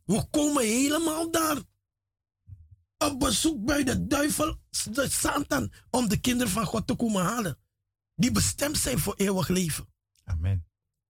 [0.04, 1.62] We komen helemaal daar.
[3.02, 4.58] Op bezoek bij de duivel,
[4.90, 7.58] de Satan, om de kinderen van God te komen halen.
[8.14, 9.86] Die bestemd zijn voor eeuwig leven.
[10.24, 10.66] Amen.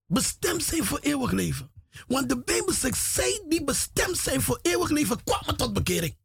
[0.06, 1.72] Bestemd zijn voor eeuwig leven.
[2.06, 6.18] Want de Bijbel zegt, zij die bestemd zijn voor eeuwig leven, kwamen tot bekering.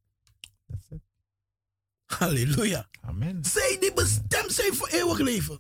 [2.06, 2.90] Halleluja.
[3.02, 3.46] Amen.
[3.46, 5.60] Zij die bestemd zijn voor eeuwig leven,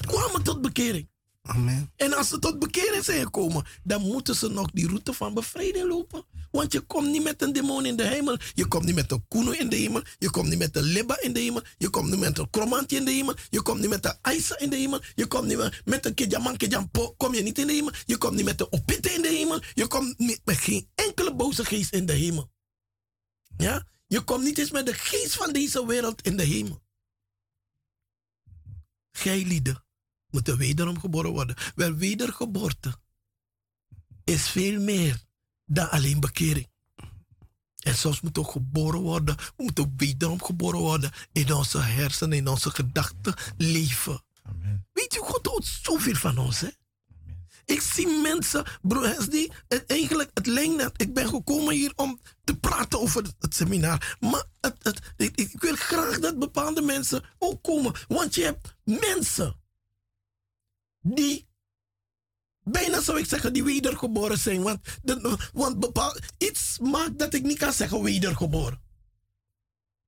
[0.00, 1.10] kwamen tot bekering.
[1.48, 1.92] Amen.
[1.96, 5.88] En als ze tot bekering zijn gekomen, dan moeten ze nog die route van bevrijding
[5.88, 6.24] lopen.
[6.50, 8.36] Want je komt niet met een demon in de hemel.
[8.54, 10.02] Je komt niet met een kuno in de hemel.
[10.18, 11.62] Je komt niet met een libba in de hemel.
[11.78, 13.34] Je komt niet met een kromantje in de hemel.
[13.50, 15.00] Je komt niet met een aisa in de hemel.
[15.14, 16.14] Je komt niet met een
[16.56, 17.14] kejampo.
[17.16, 17.92] Kom je niet in de hemel.
[18.06, 19.60] Je komt niet met een opite in de hemel.
[19.74, 22.50] Je komt niet met geen enkele boze geest in de hemel.
[23.56, 23.86] Ja?
[24.06, 26.82] Je komt niet eens met de geest van deze wereld in de hemel.
[29.12, 29.86] Gij lieden
[30.30, 31.56] moeten wederom geboren worden.
[31.74, 32.94] Wel, wedergeboorte
[34.24, 35.24] is veel meer
[35.64, 36.68] dan alleen bekering.
[37.78, 39.36] En soms moet ook geboren worden.
[39.36, 44.22] We moeten ook wederom geboren worden in onze hersenen, in onze gedachten, leven.
[44.42, 44.86] Amen.
[44.92, 46.68] Weet je, God houdt zoveel van ons, hè?
[47.64, 52.56] Ik zie mensen, broers, die het eigenlijk, het lijkt Ik ben gekomen hier om te
[52.56, 54.16] praten over het, seminar.
[54.20, 57.94] Maar het, het, ik, ik, wil graag dat bepaalde mensen ook komen.
[58.08, 59.56] Want je hebt mensen
[61.00, 61.48] die
[62.62, 64.62] bijna zou ik zeggen, die wedergeboren zijn.
[64.62, 68.82] Want, de, want bepaald, iets maakt dat ik niet kan zeggen wedergeboren.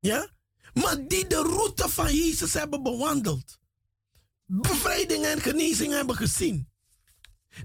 [0.01, 0.29] Ja?
[0.75, 3.59] Maar die de route van Jezus hebben bewandeld.
[4.45, 6.69] Bevrijding en genezing hebben gezien.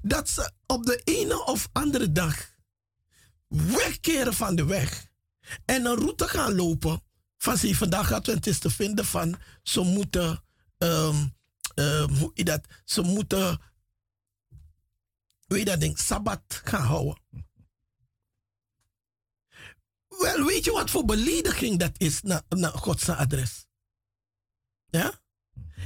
[0.02, 2.54] Dat ze op de ene of andere dag
[3.48, 5.08] wegkeren van de weg.
[5.66, 7.04] En een route gaan lopen
[7.38, 10.44] van ze vandaag te vinden van ze moeten,
[10.78, 11.36] um,
[11.76, 13.62] um, hoe dat, ze moeten
[15.48, 17.24] je dat ding, sabbat gaan houden.
[20.08, 23.66] Wel, weet je wat voor belediging dat is naar, naar Gods adres?
[24.90, 25.22] Ja?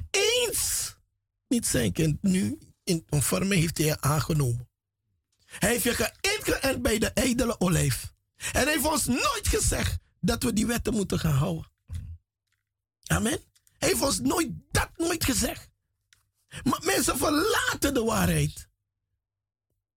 [0.09, 0.95] Eens
[1.47, 4.69] niet zijn kind nu in vorm heeft hij je aangenomen.
[5.45, 8.13] Hij heeft je geïngeënt bij de ijdele olijf.
[8.35, 11.71] En hij heeft ons nooit gezegd dat we die wetten moeten gaan houden.
[13.05, 13.39] Amen.
[13.77, 15.68] Hij heeft ons nooit dat nooit gezegd.
[16.63, 18.69] Maar mensen verlaten de waarheid.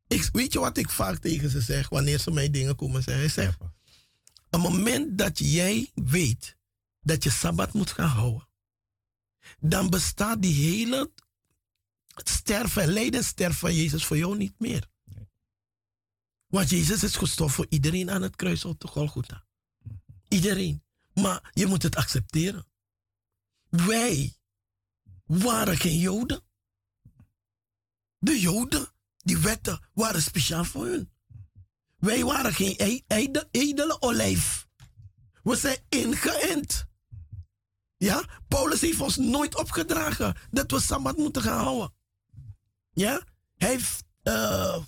[0.06, 3.30] Ik, weet je wat ik vaak tegen ze zeg wanneer ze mij dingen komen zeggen?
[3.30, 3.72] Zeg, op
[4.50, 6.56] het moment dat jij weet
[7.00, 8.48] dat je Sabbat moet gaan houden,
[9.60, 11.10] dan bestaat die hele
[12.14, 14.90] sterven, lijden, sterven van Jezus voor jou niet meer.
[16.46, 19.44] Want Jezus is gestorven voor iedereen aan het kruis op de Golgotha.
[20.28, 20.82] Iedereen.
[21.14, 22.66] Maar je moet het accepteren.
[23.68, 24.36] Wij
[25.38, 26.42] waren geen Joden.
[28.18, 31.10] De Joden die wetten waren speciaal voor hun.
[31.96, 33.04] Wij waren geen
[33.50, 34.66] edele olijf.
[35.42, 36.86] We zijn ingeënt.
[37.96, 41.94] Ja, Paulus heeft ons nooit opgedragen dat we Sabbat moeten gaan houden.
[42.92, 43.22] Ja,
[43.56, 44.78] hij heeft uh,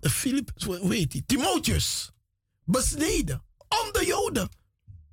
[0.00, 1.22] Philip, hoe heet hij?
[1.26, 2.12] Timotheus
[2.64, 4.48] besneden om de Joden.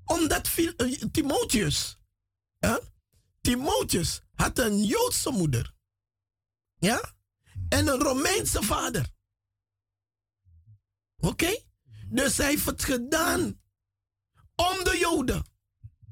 [0.06, 1.98] Omdat uh, Timotheus,
[2.60, 2.80] ja,
[3.42, 5.74] Timotheus had een Joodse moeder.
[6.78, 7.14] Ja?
[7.70, 9.10] En een Romeinse vader.
[11.18, 11.60] Oké?
[12.08, 13.60] Dus hij heeft het gedaan.
[14.56, 15.46] Om de Joden.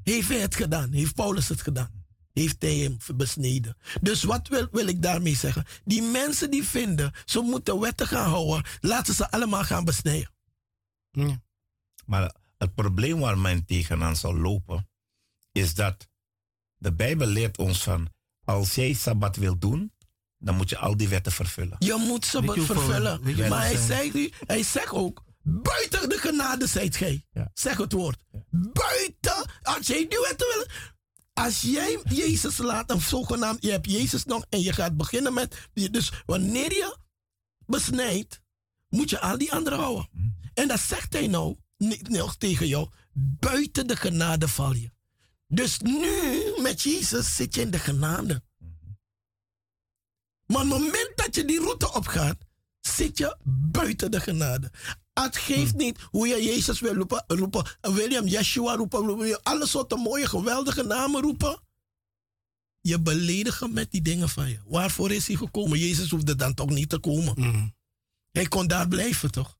[0.03, 0.91] Heeft hij het gedaan.
[0.91, 2.05] Heeft Paulus het gedaan.
[2.33, 3.77] Heeft hij hem besneden.
[4.01, 5.65] Dus wat wil, wil ik daarmee zeggen?
[5.85, 8.65] Die mensen die vinden, ze moeten wetten gaan houden.
[8.79, 10.31] Laten ze allemaal gaan besnijden.
[12.05, 14.89] Maar het probleem waar men tegenaan zal lopen,
[15.51, 16.09] is dat
[16.77, 18.15] de Bijbel leert ons van,
[18.47, 19.91] als jij Sabbat wil doen,
[20.37, 21.75] dan moet je al die wetten vervullen.
[21.79, 23.35] Je moet je hoeveel- vervullen.
[23.35, 27.25] je Maar hij zegt, nu- hij zegt ook, buiten de genade zijt gij.
[27.31, 27.51] Ja.
[27.53, 28.17] Zeg het woord.
[28.49, 30.65] Buiten, als jij die wetten wil...
[31.33, 35.69] Als jij Jezus laat, een zogenaamd, je hebt Jezus nog en je gaat beginnen met,
[35.73, 36.97] dus wanneer je
[37.65, 38.41] besnijdt,
[38.89, 40.09] moet je al die anderen houden.
[40.53, 44.91] En dat zegt hij nou, niet nog tegen jou, buiten de genade val je.
[45.47, 48.41] Dus nu, met Jezus, zit je in de genade.
[50.45, 52.37] Maar op het moment dat je die route opgaat,
[52.79, 53.37] zit je
[53.71, 54.71] buiten de genade.
[55.13, 59.99] Het geeft niet hoe je Jezus wil roepen, roepen William Yeshua roepen, je alle soorten
[59.99, 61.59] mooie, geweldige namen roepen.
[62.81, 64.59] Je beledigt hem met die dingen van je.
[64.65, 65.79] Waarvoor is hij gekomen?
[65.79, 67.33] Jezus hoefde dan toch niet te komen.
[67.37, 67.67] Mhm.
[68.31, 69.57] Hij kon daar blijven, toch?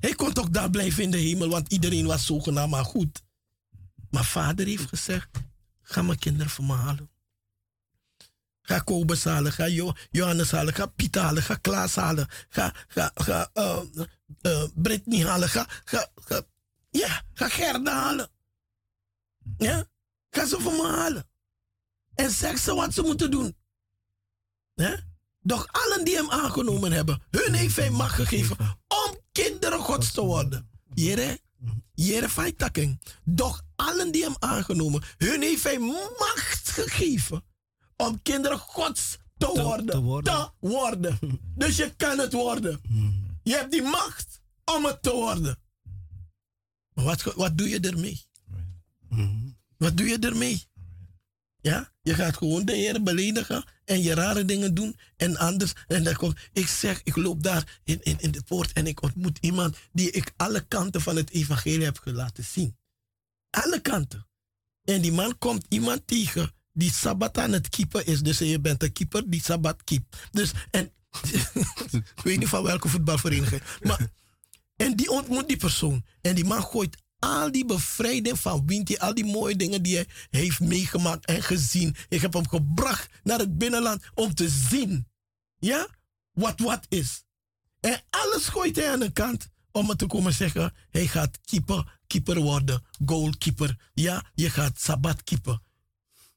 [0.00, 3.22] Hij kon toch daar blijven in de hemel, want iedereen was zogenaamd maar goed.
[4.10, 5.28] Maar vader heeft gezegd,
[5.86, 7.10] ga mijn kinderen voor me halen.
[8.60, 13.10] Ga Kobus halen, ga jo Johannes halen, ga Piet halen, ga Klaas halen, ga, ga,
[13.14, 16.42] ga uh, Brittany halen, ga, ga, ga,
[16.90, 18.28] ja, ga Gerda halen.
[19.58, 19.84] Ja,
[20.30, 21.28] ga ze voor me halen.
[22.14, 23.56] En zeg ze wat ze moeten doen.
[24.74, 25.00] Ja?
[25.40, 28.56] Doch allen die hem aangenomen hebben, hun heeft hij macht gegeven
[28.88, 30.70] om kinderen gods te worden.
[30.94, 31.40] Jere,
[31.94, 33.00] jere feitaking.
[33.24, 35.78] Doch allen die hem aangenomen, hun heeft hij
[36.18, 37.44] macht gegeven
[37.96, 39.86] om kinderen gods te, Te- worden.
[39.86, 40.34] te worden.
[40.34, 41.18] Te worden.
[41.54, 42.80] Dus je kan het worden.
[43.42, 45.58] Je hebt die macht om het te worden.
[46.94, 48.24] Maar wat, wat doe je ermee?
[49.76, 50.64] Wat doe je ermee?
[51.66, 55.72] Ja, je gaat gewoon de Heer beledigen en je rare dingen doen en anders.
[55.86, 59.02] En dan kom, ik zeg, ik loop daar in, in, in de poort en ik
[59.02, 62.76] ontmoet iemand die ik alle kanten van het evangelie heb laten zien.
[63.50, 64.26] Alle kanten.
[64.84, 68.22] En die man komt iemand tegen die sabbat aan het keeper is.
[68.22, 70.16] Dus je bent een keeper die sabbat keept.
[70.30, 70.92] Dus, en
[72.16, 73.62] ik weet niet van welke voetbalvereniging.
[73.82, 74.10] Maar,
[74.76, 76.04] en die ontmoet die persoon.
[76.20, 80.06] En die man gooit al die bevrijding van Winti, al die mooie dingen die hij
[80.30, 81.96] heeft meegemaakt en gezien.
[82.08, 85.06] Ik heb hem gebracht naar het binnenland om te zien.
[85.58, 85.88] Ja?
[86.32, 87.24] Wat wat is.
[87.80, 90.74] En alles gooit hij aan de kant om te komen zeggen.
[90.90, 92.84] Hij gaat keeper, keeper worden.
[93.06, 93.90] Goalkeeper.
[93.94, 95.58] Ja, je gaat sabbat keeper.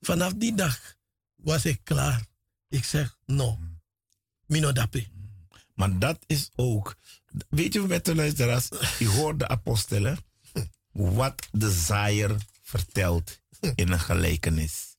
[0.01, 0.95] Vanaf die dag
[1.35, 2.25] was ik klaar.
[2.69, 3.59] Ik zeg, no.
[4.45, 4.71] Mino.
[5.75, 6.95] Maar dat is ook.
[7.49, 8.69] Weet je, met de luisteraars,
[8.99, 10.17] je hoort de apostelen.
[10.99, 13.39] Wat de zaaier vertelt
[13.75, 14.95] in een gelijkenis.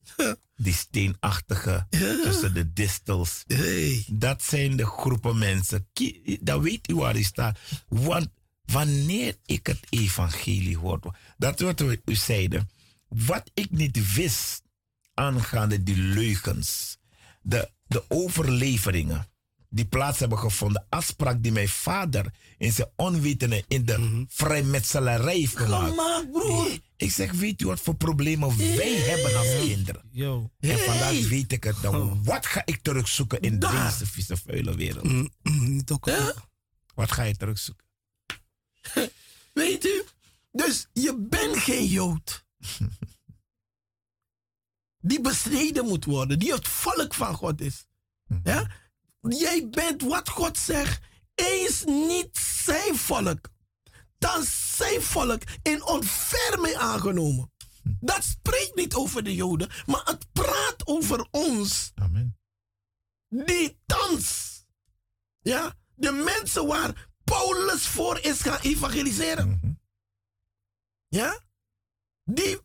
[0.57, 1.87] Die steenachtige
[2.23, 3.45] tussen de distels.
[4.07, 5.89] Dat zijn de groepen mensen.
[6.41, 7.59] Dan weet u waar u staat.
[7.89, 8.29] Want
[8.65, 12.71] wanneer ik het evangelie hoor, dat wat we u zeiden,
[13.09, 14.63] wat ik niet wist
[15.15, 16.99] aangaande die leugens,
[17.43, 19.29] de, de overleveringen
[19.73, 25.57] die plaats hebben gevonden, afspraak die mijn vader in zijn onwetende in de vrijmetselarij heeft
[25.57, 25.89] gemaakt.
[25.91, 26.79] Gemaakt, broer.
[26.97, 30.03] Ik zeg, weet u wat voor problemen wij hebben als kinderen?
[30.13, 30.51] Yo.
[30.61, 32.25] En vandaag weet ik het dan.
[32.25, 33.91] Wat ga ik terugzoeken in Daar.
[33.91, 35.05] deze vieze vuile wereld?
[35.05, 36.11] Mm, mm, Niet ook.
[36.95, 37.87] Wat ga je terugzoeken?
[39.53, 40.03] Weet u?
[40.53, 42.45] Dus je bent geen Jood.
[45.03, 46.39] Die bestreden moet worden.
[46.39, 47.87] Die het volk van God is.
[48.45, 48.71] Ja?
[49.21, 51.03] Jij bent wat God zegt.
[51.35, 53.49] Eens niet zijn volk.
[54.19, 54.43] Dan
[54.77, 57.53] zijn volk in ontferming aangenomen.
[58.01, 59.71] Dat spreekt niet over de Joden.
[59.87, 61.93] Maar het praat over ons.
[61.95, 62.39] Amen.
[63.29, 64.59] die thans,
[65.41, 69.81] ja, de mensen waar Paulus voor is gaan evangeliseren,
[71.09, 71.41] ja,
[72.25, 72.61] die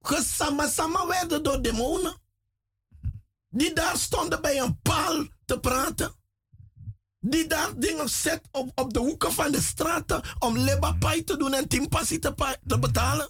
[0.00, 2.20] gesamasama werden door demonen,
[3.48, 6.14] die daar stonden bij een paal te praten,
[7.20, 11.52] die daar dingen zet op, op de hoeken van de straten om lebapai te doen
[11.52, 13.28] en timpasi te, te betalen.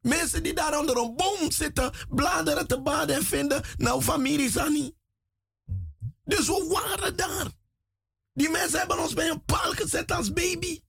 [0.00, 4.96] Mensen die daar onder een boom zitten, bladeren te baden en vinden, nou familie Zani.
[6.24, 7.46] Dus we waren daar.
[8.32, 10.80] Die mensen hebben ons bij een paal gezet als baby.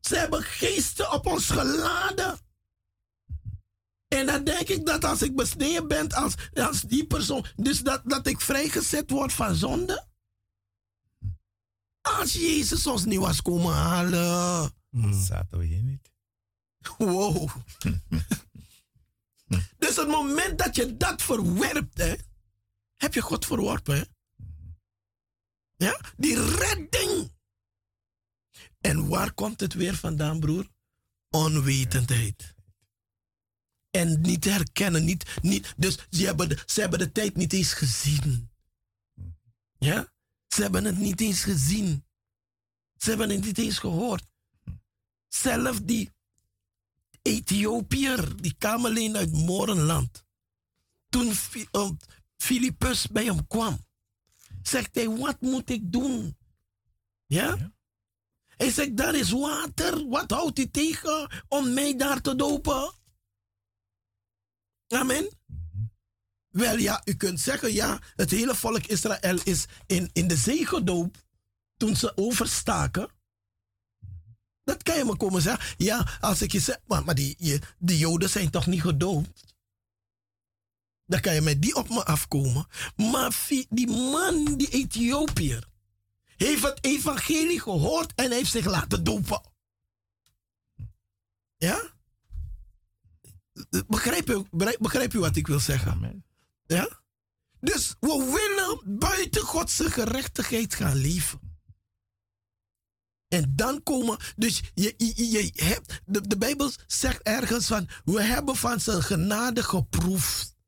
[0.00, 2.38] Ze hebben geesten op ons geladen.
[4.20, 8.02] En dan denk ik dat als ik besneden ben als, als die persoon, dus dat,
[8.04, 10.06] dat ik vrijgezet word van zonde.
[12.00, 14.72] Als Jezus ons niet was komen halen.
[15.10, 16.12] Zaten we hier niet.
[16.98, 17.50] Wow.
[19.78, 22.14] dus het moment dat je dat verwerpt, hè,
[22.96, 23.96] heb je God verworpen.
[23.96, 24.02] Hè?
[25.76, 27.32] Ja, die redding.
[28.80, 30.68] En waar komt het weer vandaan, broer?
[31.30, 32.54] Onwetendheid.
[33.90, 35.04] En niet herkennen.
[35.04, 38.50] Niet, niet, dus ze hebben, de, ze hebben de tijd niet eens gezien.
[39.78, 40.12] Ja?
[40.48, 42.04] Ze hebben het niet eens gezien.
[42.96, 44.24] Ze hebben het niet eens gehoord.
[45.28, 46.10] Zelf die
[47.22, 50.24] Ethiopiër, die kwam alleen uit Morenland.
[51.08, 51.32] Toen
[52.36, 53.86] Filippus bij hem kwam,
[54.62, 56.36] zegt hij: Wat moet ik doen?
[57.26, 57.72] Ja?
[58.48, 60.08] Hij zegt: Daar is water.
[60.08, 62.92] Wat houdt u tegen om mij daar te dopen?
[64.92, 65.30] Amen.
[66.48, 70.66] Wel ja, u kunt zeggen, ja, het hele volk Israël is in, in de zee
[70.66, 71.26] gedoopt
[71.76, 73.08] toen ze overstaken.
[74.64, 75.74] Dat kan je me komen zeggen.
[75.76, 79.54] Ja, als ik je zeg, maar, maar die, je, die Joden zijn toch niet gedoopt?
[81.06, 82.66] Dan kan je met die op me afkomen.
[82.96, 85.68] Maar die man, die Ethiopiër,
[86.36, 89.40] heeft het evangelie gehoord en heeft zich laten dopen.
[91.56, 91.92] Ja?
[93.86, 94.44] Begrijp u,
[94.78, 95.92] begrijp u wat ik wil zeggen?
[95.92, 96.24] Amen.
[96.66, 96.88] Ja?
[97.60, 101.40] Dus we willen buiten Godse gerechtigheid gaan leven.
[103.28, 108.22] En dan komen, dus je, je, je hebt, de, de Bijbel zegt ergens van, we
[108.22, 110.58] hebben van zijn genade geproefd.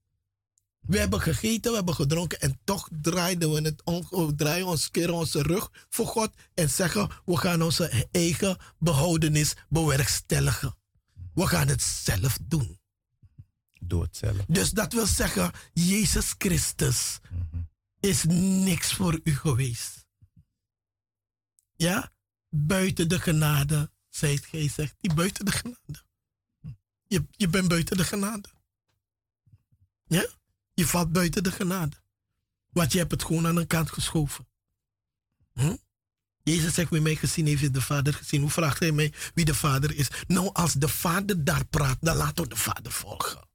[0.80, 4.90] We hebben gegeten, we hebben gedronken en toch draaiden we het om, we draaien ons
[4.90, 10.74] keer onze rug voor God en zeggen, we gaan onze eigen behoudenis bewerkstelligen.
[11.34, 12.80] We gaan het zelf doen.
[14.10, 14.36] Zelf.
[14.48, 17.20] Dus dat wil zeggen, Jezus Christus
[18.00, 18.24] is
[18.64, 20.06] niks voor u geweest.
[21.76, 22.12] Ja?
[22.48, 24.94] Buiten de genade, zei het gij zegt.
[25.00, 26.04] Die buiten de genade.
[27.06, 28.48] Je, je bent buiten de genade.
[30.04, 30.26] Ja?
[30.74, 31.96] Je valt buiten de genade.
[32.68, 34.48] Want je hebt het gewoon aan de kant geschoven.
[35.52, 35.76] Hm?
[36.42, 38.40] Jezus zegt, wie mij gezien heeft, heeft de Vader gezien.
[38.40, 40.08] Hoe vraagt hij mij wie de Vader is?
[40.26, 43.50] Nou, als de Vader daar praat, dan laten we de Vader volgen.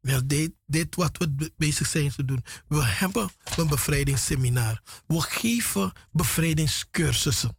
[0.00, 2.44] Wel, dit, dit wat we bezig zijn te doen.
[2.68, 4.82] We hebben een bevrijdingsseminar.
[5.06, 7.58] We geven bevrijdingscursussen.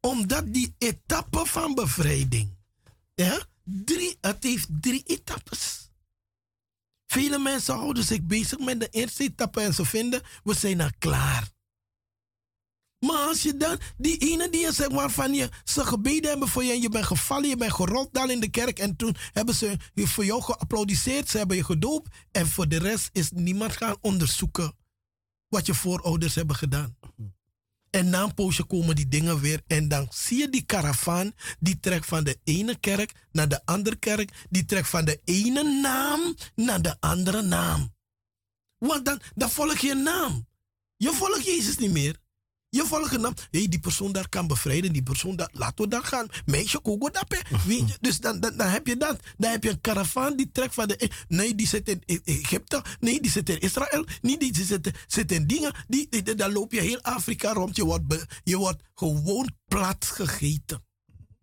[0.00, 2.56] Omdat die etappe van bevrijding.
[3.14, 3.42] Ja?
[3.64, 5.90] Drie, het heeft drie etappes.
[7.06, 10.90] Vele mensen houden zich bezig met de eerste etappe en ze vinden, we zijn al
[10.98, 11.50] klaar.
[13.00, 16.64] Maar als je dan, die ene die je zegt waarvan je ze gebeden hebben voor
[16.64, 19.54] je en je bent gevallen, je bent gerold dan in de kerk en toen hebben
[19.54, 23.96] ze voor jou geapplaudiseerd, ze hebben je gedoopt en voor de rest is niemand gaan
[24.00, 24.76] onderzoeken
[25.48, 26.96] wat je voorouders hebben gedaan.
[27.90, 31.80] En na een poosje komen die dingen weer en dan zie je die karavaan die
[31.80, 36.34] trekt van de ene kerk naar de andere kerk, die trekt van de ene naam
[36.54, 37.94] naar de andere naam.
[38.78, 40.48] Want dan, dan volg je naam.
[40.96, 42.18] Je volgt Jezus niet meer.
[42.70, 43.48] Je volgt.
[43.50, 44.92] Hey, die persoon daar kan bevrijden.
[44.92, 46.26] Die persoon daar, laten we dan gaan.
[46.46, 47.38] Meisje, kogo dappen.
[48.00, 49.20] Dus dan, dan, dan heb je dat.
[49.38, 51.10] Dan heb je een karavaan die trekt van de.
[51.28, 52.82] Nee, die zit in Egypte.
[53.00, 54.04] Nee, die zit in Israël.
[54.22, 55.74] Nee, die zit, zit in dingen.
[55.88, 57.76] Die, die, dan loop je heel Afrika rond.
[57.76, 60.84] Je wordt, je wordt gewoon plat gegeten.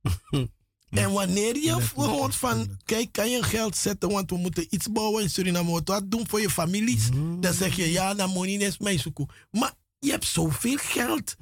[0.90, 5.24] En wanneer je hoort van, kijk, kan je geld zetten, want we moeten iets bouwen
[5.24, 7.10] in Suriname, wat doen voor je families,
[7.40, 9.28] dan zeg je, ja, dan moet je niet mij zoeken.
[9.52, 9.74] Maar
[10.08, 11.36] je hebt zoveel geld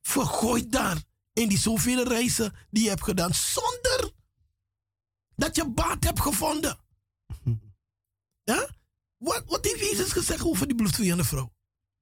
[0.00, 1.02] vergooid daar
[1.32, 4.12] in die zoveel reizen die je hebt gedaan zonder
[5.34, 6.78] dat je baat hebt gevonden.
[8.44, 8.68] Ja?
[9.16, 11.52] Wat, wat heeft Jezus gezegd over die bloedvriende vrouw?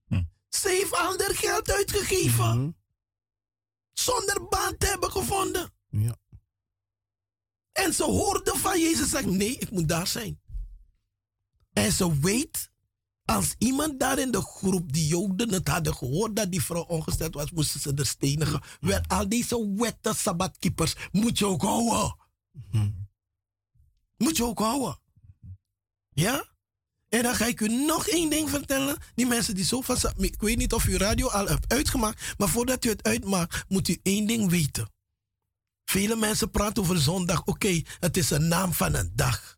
[0.06, 0.22] Hm.
[0.48, 2.70] Ze heeft al haar geld uitgegeven Mhm.
[3.92, 5.72] zonder baat te hebben gevonden.
[5.88, 6.16] Ja.
[7.72, 10.40] En ze hoorde van Jezus zeggen, nee, ik moet daar zijn.
[11.72, 12.70] En ze weet,
[13.28, 17.34] als iemand daar in de groep, die Joden, het hadden gehoord dat die vrouw ongesteld
[17.34, 18.60] was, moesten ze er stenigen.
[18.80, 22.16] Wel, al deze wetten, sabbatkeepers, moet je ook houden.
[24.16, 24.98] Moet je ook houden.
[26.12, 26.48] Ja?
[27.08, 28.96] En dan ga ik u nog één ding vertellen.
[29.14, 29.96] Die mensen die zo van...
[30.16, 32.34] Ik weet niet of u radio al hebt uitgemaakt.
[32.38, 34.92] Maar voordat u het uitmaakt, moet u één ding weten.
[35.84, 37.44] Vele mensen praten over zondag.
[37.44, 39.57] Oké, het is een naam van een dag.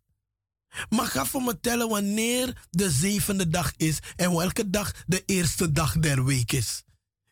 [0.88, 3.98] Maar ga voor me tellen wanneer de zevende dag is.
[4.16, 6.84] En welke dag de eerste dag der week is.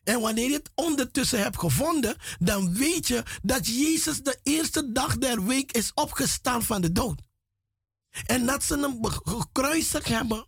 [0.03, 5.17] En wanneer je het ondertussen hebt gevonden, dan weet je dat Jezus de eerste dag
[5.17, 7.21] der week is opgestaan van de dood.
[8.25, 10.47] En dat ze hem gekruisigd hebben.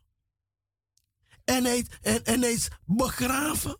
[1.43, 3.77] En hij, en, en is begraven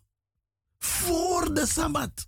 [0.78, 2.26] voor de Sabbat.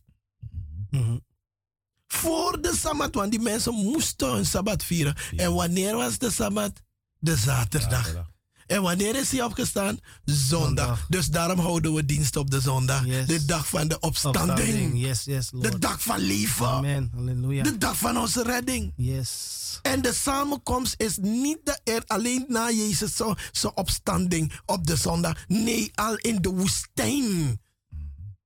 [2.14, 5.16] Voor de Sabbat, want die mensen moesten hun Sabbat vieren.
[5.36, 6.72] En wanneer was de Sabbat?
[7.18, 8.32] De zaterdag.
[8.66, 9.98] En wanneer is hij opgestaan?
[10.24, 10.64] Zondag.
[10.66, 11.06] Zondag.
[11.08, 13.04] Dus daarom houden we dienst op de zondag.
[13.06, 13.26] Yes.
[13.26, 14.48] De dag van de opstanding.
[14.50, 15.00] Opstanding.
[15.06, 15.80] Yes, yes, De Lord.
[15.82, 16.66] dag van leven.
[16.66, 17.10] Amen.
[17.14, 17.62] Halleluja.
[17.62, 18.92] De dag van onze redding.
[18.96, 19.78] Yes.
[19.82, 24.96] En de samenkomst is niet de, er alleen na Jezus zo- zijn opstanding op de
[24.96, 25.44] zondag.
[25.48, 27.60] Nee, al in de woestijn.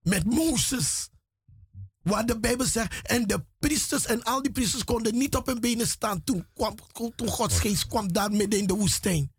[0.01, 1.09] Met Mozes.
[2.01, 3.07] Waar de Bijbel zegt.
[3.07, 6.23] En de priesters en al die priesters konden niet op hun benen staan.
[6.23, 6.75] Toen, kwam,
[7.15, 9.31] toen Gods geest kwam daar midden in de woestijn.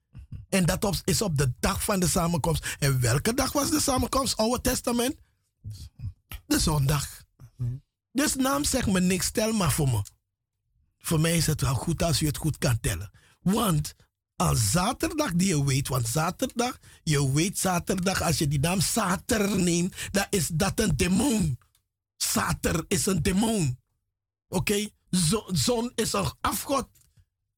[0.49, 2.77] En dat op- is op de dag van de samenkomst.
[2.79, 4.37] En welke dag was de samenkomst?
[4.37, 5.17] Oude Testament?
[6.47, 7.25] De zondag.
[8.13, 10.03] Dus naam zegt me niks, tel maar voor me.
[10.99, 13.11] Voor mij is het wel goed als u het goed kan tellen.
[13.41, 13.95] Want
[14.37, 19.59] als zaterdag die je weet, want zaterdag, je weet zaterdag, als je die naam Sater
[19.59, 21.59] neemt, dan is dat een demon.
[22.23, 23.79] Sater is een demon.
[24.49, 24.89] Oké?
[25.11, 26.89] Zo- Zon is een afgod.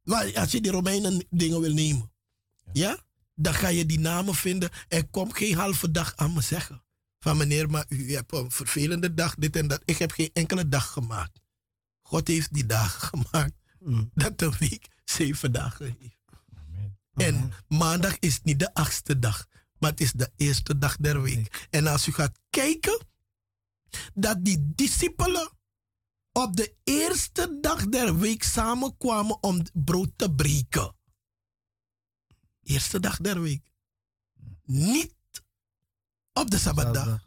[0.02, 2.12] Maar als je die Romeinen dingen wil nemen,
[2.72, 3.04] ja.
[3.34, 6.84] Dan ga je die namen vinden en kom geen halve dag aan me zeggen.
[7.18, 9.82] Van meneer, maar u hebt een vervelende dag, dit en dat.
[9.84, 11.40] Ik heb geen enkele dag gemaakt.
[12.02, 13.52] God heeft die dagen gemaakt.
[14.14, 16.16] Dat de week zeven dagen heeft.
[17.14, 19.46] En maandag is niet de achtste dag,
[19.78, 21.66] maar het is de eerste dag der week.
[21.70, 23.06] En als u gaat kijken,
[24.14, 25.50] dat die discipelen
[26.32, 30.96] op de eerste dag der week samenkwamen om brood te breken.
[32.62, 33.62] Eerste dag der week.
[34.64, 35.14] Niet
[36.32, 37.26] op de Sabbatdag,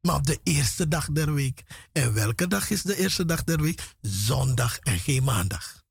[0.00, 1.62] maar op de eerste dag der week.
[1.92, 3.94] En welke dag is de eerste dag der week?
[4.00, 5.82] Zondag en geen maandag.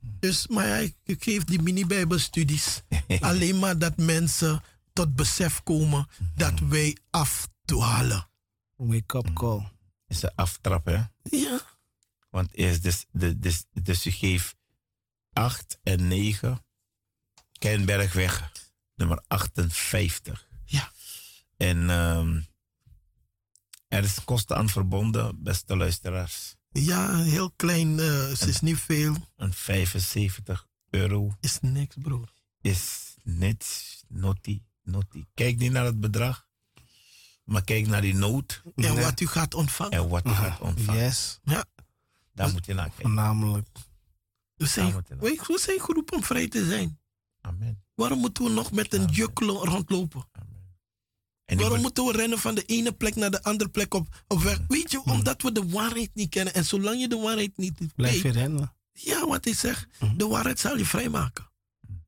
[0.00, 2.82] Dus, maar ja, ik, geef die mini-bijbelstudies
[3.20, 8.28] alleen maar dat mensen tot besef komen dat wij afdwalen.
[8.76, 9.72] Wake up call.
[10.06, 11.02] Is een aftrap, hè?
[11.22, 11.60] Ja,
[12.30, 14.56] Want eerst dus, de, dus, dus je geeft
[15.32, 16.64] 8 en 9.
[17.58, 18.52] Kenbergweg,
[18.94, 20.48] nummer 58.
[20.64, 20.92] ja.
[21.56, 22.40] En ehm,
[23.88, 26.56] er is kosten aan verbonden, beste luisteraars.
[26.70, 29.16] Ja, heel klein, eh, het is niet veel.
[29.36, 32.32] Een 75 euro Is niks, broer.
[32.60, 33.66] is net
[34.08, 35.26] noti, noti.
[35.34, 36.48] Kijk niet naar het bedrag,
[37.44, 39.92] maar kijk naar die nood En wat u gaat ontvangen.
[39.92, 41.02] en wat je gaat ontvangen.
[41.02, 41.38] Yes.
[41.42, 41.64] Ja,
[42.34, 43.02] Daar moet je naar kijken.
[43.04, 43.68] Voornamelijk.
[44.54, 46.98] we zijn, we, we zijn geroepen om vrij te zijn.
[47.40, 47.82] Amen.
[47.94, 50.24] Waarom moeten we nog met een juk lo- rondlopen?
[51.44, 54.24] En die Waarom moeten we rennen van de ene plek naar de andere plek op,
[54.28, 54.58] op weg?
[54.68, 56.54] Weet je, omdat we de waarheid niet kennen.
[56.54, 58.74] En zolang je de waarheid niet Blijf weet, je rennen.
[58.92, 61.50] Ja, wat ik zeg, de waarheid zal je vrijmaken.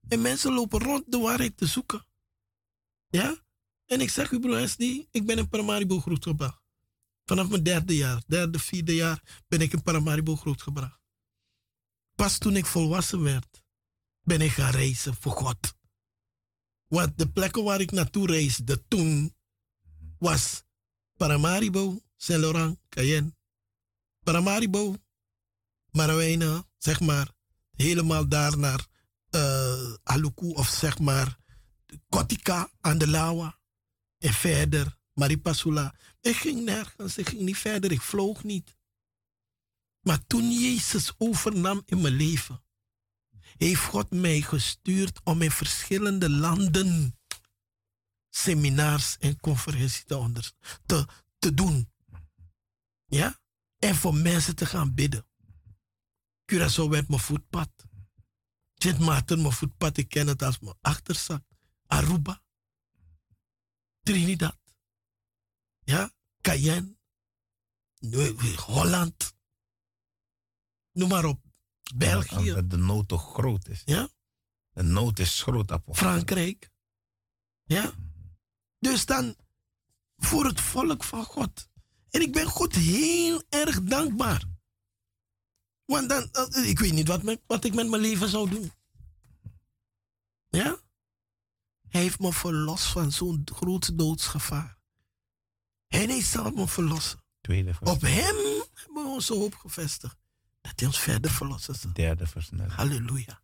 [0.08, 2.06] En mensen lopen rond de waarheid te zoeken.
[3.08, 3.36] Ja?
[3.86, 6.62] En ik zeg u, broer die ik ben in Paramaribo grootgebracht.
[7.24, 11.00] Vanaf mijn derde jaar, derde, vierde jaar ben ik in Paramaribo grootgebracht.
[12.14, 13.62] Pas toen ik volwassen werd,
[14.22, 15.74] ben ik gaan reizen voor God.
[16.86, 19.34] Want de plekken waar ik naartoe reisde toen
[20.18, 20.62] was
[21.16, 23.34] Paramaribo, Saint-Laurent, Cayenne.
[24.22, 24.94] Paramaribo,
[25.90, 27.32] Marawena, zeg maar,
[27.76, 28.86] helemaal daar naar
[29.30, 31.38] eh Aluku of zeg maar
[32.08, 33.58] Kotika aan de Lawa.
[34.18, 35.94] En verder, Maripasula.
[36.20, 38.76] Ik ging nergens, ik ging niet verder, ik vloog niet.
[40.00, 42.64] Maar toen Jezus overnam in mijn leven,
[43.56, 47.18] heeft God mij gestuurd om in verschillende landen
[48.30, 50.52] seminars en conferenties te,
[50.86, 51.06] te,
[51.38, 51.92] te doen.
[53.06, 53.40] Ja?
[53.78, 55.26] En voor mensen te gaan bidden.
[56.52, 57.70] Curaçao werd mijn voetpad.
[58.74, 61.42] Sint Maarten mijn voetpad, ik ken het als mijn achterzak.
[61.86, 62.42] Aruba.
[64.06, 64.58] Trinidad.
[65.84, 66.10] Ja?
[66.40, 66.96] Cayenne.
[68.56, 69.34] Holland.
[70.92, 71.40] Noem maar op.
[71.94, 72.36] België.
[72.36, 73.82] Omdat de nood toch groot is.
[73.84, 74.08] Ja?
[74.72, 76.06] De nood is groot, apostel.
[76.08, 76.70] Frankrijk.
[77.64, 77.92] Ja?
[78.78, 79.36] Dus dan
[80.16, 81.68] voor het volk van God.
[82.10, 84.44] En ik ben God heel erg dankbaar.
[85.84, 88.72] Want dan, eh, ik weet niet wat, wat ik met mijn leven zou doen.
[90.48, 90.80] Ja?
[91.96, 94.78] Hij heeft me verlost van zo'n groot doodsgevaar.
[95.88, 97.22] En hij zal me verlossen.
[97.40, 98.10] Tweede vers, Op hem
[98.74, 100.16] hebben we onze hoop gevestigd.
[100.60, 101.92] Dat hij ons verder verlossen zal.
[101.92, 102.72] derde versnelling.
[102.72, 103.42] Halleluja.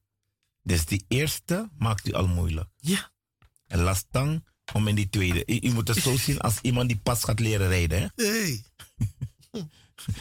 [0.63, 2.69] Dus die eerste maakt u al moeilijk.
[2.77, 3.11] Ja.
[3.67, 5.43] En lastang om in die tweede.
[5.47, 8.01] U, u moet het zo zien als iemand die pas gaat leren rijden.
[8.01, 8.25] Hè?
[8.25, 8.65] Hey.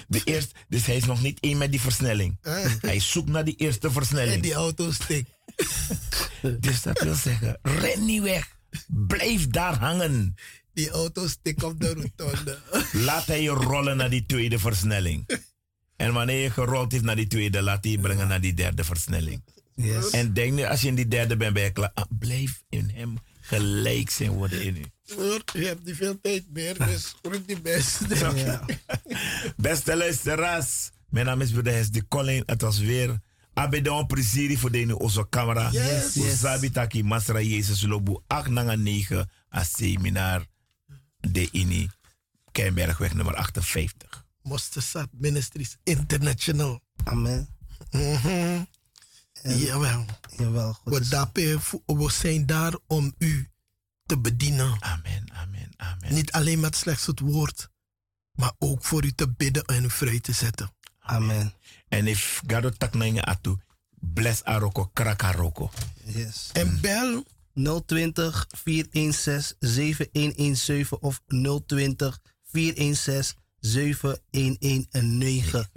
[0.08, 2.38] De eerste, dus hij is nog niet één met die versnelling.
[2.82, 4.42] Hij zoekt naar die eerste En versnelling.
[4.42, 5.28] die auto stik.
[6.60, 8.56] Dus dat wil zeggen, ren niet weg.
[8.88, 10.36] Blijf daar hangen.
[10.74, 12.60] Die auto stik op de rotonde.
[13.08, 15.30] Laat hij je rollen naar die tweede versnelling.
[15.96, 18.84] En wanneer je gerold heeft naar die tweede, laat hij je brengen naar die derde
[18.84, 19.44] versnelling.
[19.76, 20.10] Yes.
[20.10, 21.92] En denk nu, als je in die derde bent, ben je klaar.
[21.94, 24.86] Ah, blijf in hem gelijk zijn worden in u.
[25.54, 28.00] Je hebt niet veel tijd meer, dus groet die best.
[28.36, 28.66] Ja.
[29.58, 32.44] Beste luisteraars, mijn naam is Broeder de Colin.
[32.46, 33.20] Het was weer
[33.54, 35.72] Abedon Prisiri voor de onze camera.
[35.72, 36.14] Yes.
[36.14, 36.40] Yes.
[36.40, 40.46] Sabi taki Masra Jezus Lobu 8 nanga 9 a seminar
[41.20, 41.90] de ini
[42.52, 44.26] Keienbergweg nummer 58.
[44.44, 46.82] Mosterdstad Ministries International.
[47.04, 47.48] Amen.
[47.92, 48.64] Mhm.
[49.44, 50.06] Jawel.
[50.38, 53.50] Jawel, God We, dapen, we zijn daar om u
[54.06, 54.82] te bedienen.
[54.82, 56.14] Amen, amen, amen.
[56.14, 57.70] Niet alleen met slechts het woord,
[58.32, 60.72] maar ook voor u te bidden en u vrij te zetten.
[61.00, 61.54] Amen.
[61.92, 63.58] En if Gado tak na inga atu,
[64.00, 65.72] bless Aroko, krak Aroko.
[66.06, 66.50] Yes.
[66.54, 67.24] En bel
[67.54, 72.20] 020 416 7117 of 020
[72.52, 75.68] 416 7119.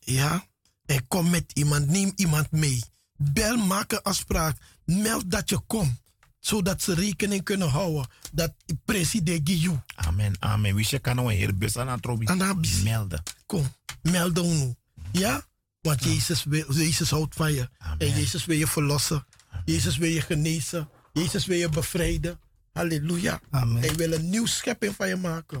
[0.00, 0.46] Ja,
[0.86, 2.82] en kom met iemand, neem iemand mee.
[3.16, 4.56] Bel, maak een afspraak.
[4.84, 6.02] Meld dat je komt,
[6.38, 8.52] zodat ze rekening kunnen houden dat
[8.84, 10.74] president Giyu Amen, amen.
[10.74, 12.26] Wie kan nou hier besan atrobi.
[12.26, 12.82] Anabis.
[12.82, 13.22] Melden.
[13.46, 13.72] kom.
[14.02, 14.74] Meld ons.
[15.12, 15.50] Ja?
[15.82, 17.68] Want Jezus, wil, Jezus houdt van je.
[17.78, 17.98] Amen.
[17.98, 19.26] En Jezus wil je verlossen.
[19.64, 20.88] Jezus wil je genezen.
[21.12, 22.40] Jezus wil je bevrijden.
[22.72, 23.40] Halleluja.
[23.50, 23.82] Amen.
[23.82, 25.60] Hij wil een nieuw schepping van je maken.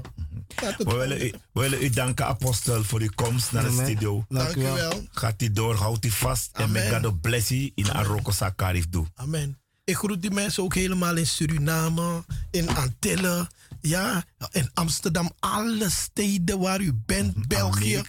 [0.54, 4.24] Het We willen, u, we willen u danken, apostel, voor uw komst naar de studio.
[4.28, 5.06] Dank u wel.
[5.10, 6.50] Gaat u door, houdt u vast.
[6.52, 9.06] En met God bless u in Aroko Sakarif doe.
[9.14, 9.58] Amen.
[9.84, 13.46] Ik groet die mensen ook helemaal in Suriname, in Antilles,
[13.82, 18.02] ja, in Amsterdam, alle steden waar u bent, België,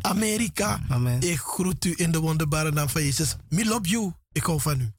[0.00, 0.80] Amerika.
[0.88, 1.20] Amen.
[1.20, 3.36] Ik groet u in de wonderbare naam van Jezus.
[3.48, 4.12] Me love you.
[4.32, 4.92] Ik hou van u.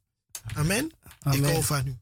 [0.53, 0.91] Amen.
[1.31, 1.97] Ik hou van u.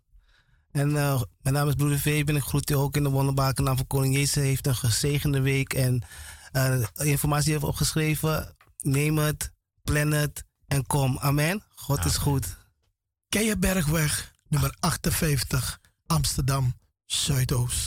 [0.71, 2.35] En eh, mijn naam is Broeder Fabian.
[2.35, 4.35] Ik groet u ook in de wonderbare naam van Koning Jezus.
[4.35, 5.73] Hij heeft een gezegende week.
[5.73, 6.01] En
[6.51, 8.55] eh, informatie heeft opgeschreven.
[8.81, 9.51] Neem het,
[9.83, 11.17] plan het en kom.
[11.17, 11.63] Amen.
[11.75, 12.57] God is goed.
[13.29, 16.73] Keienbergweg, nummer 58, Amsterdam,
[17.05, 17.85] Zuidoost.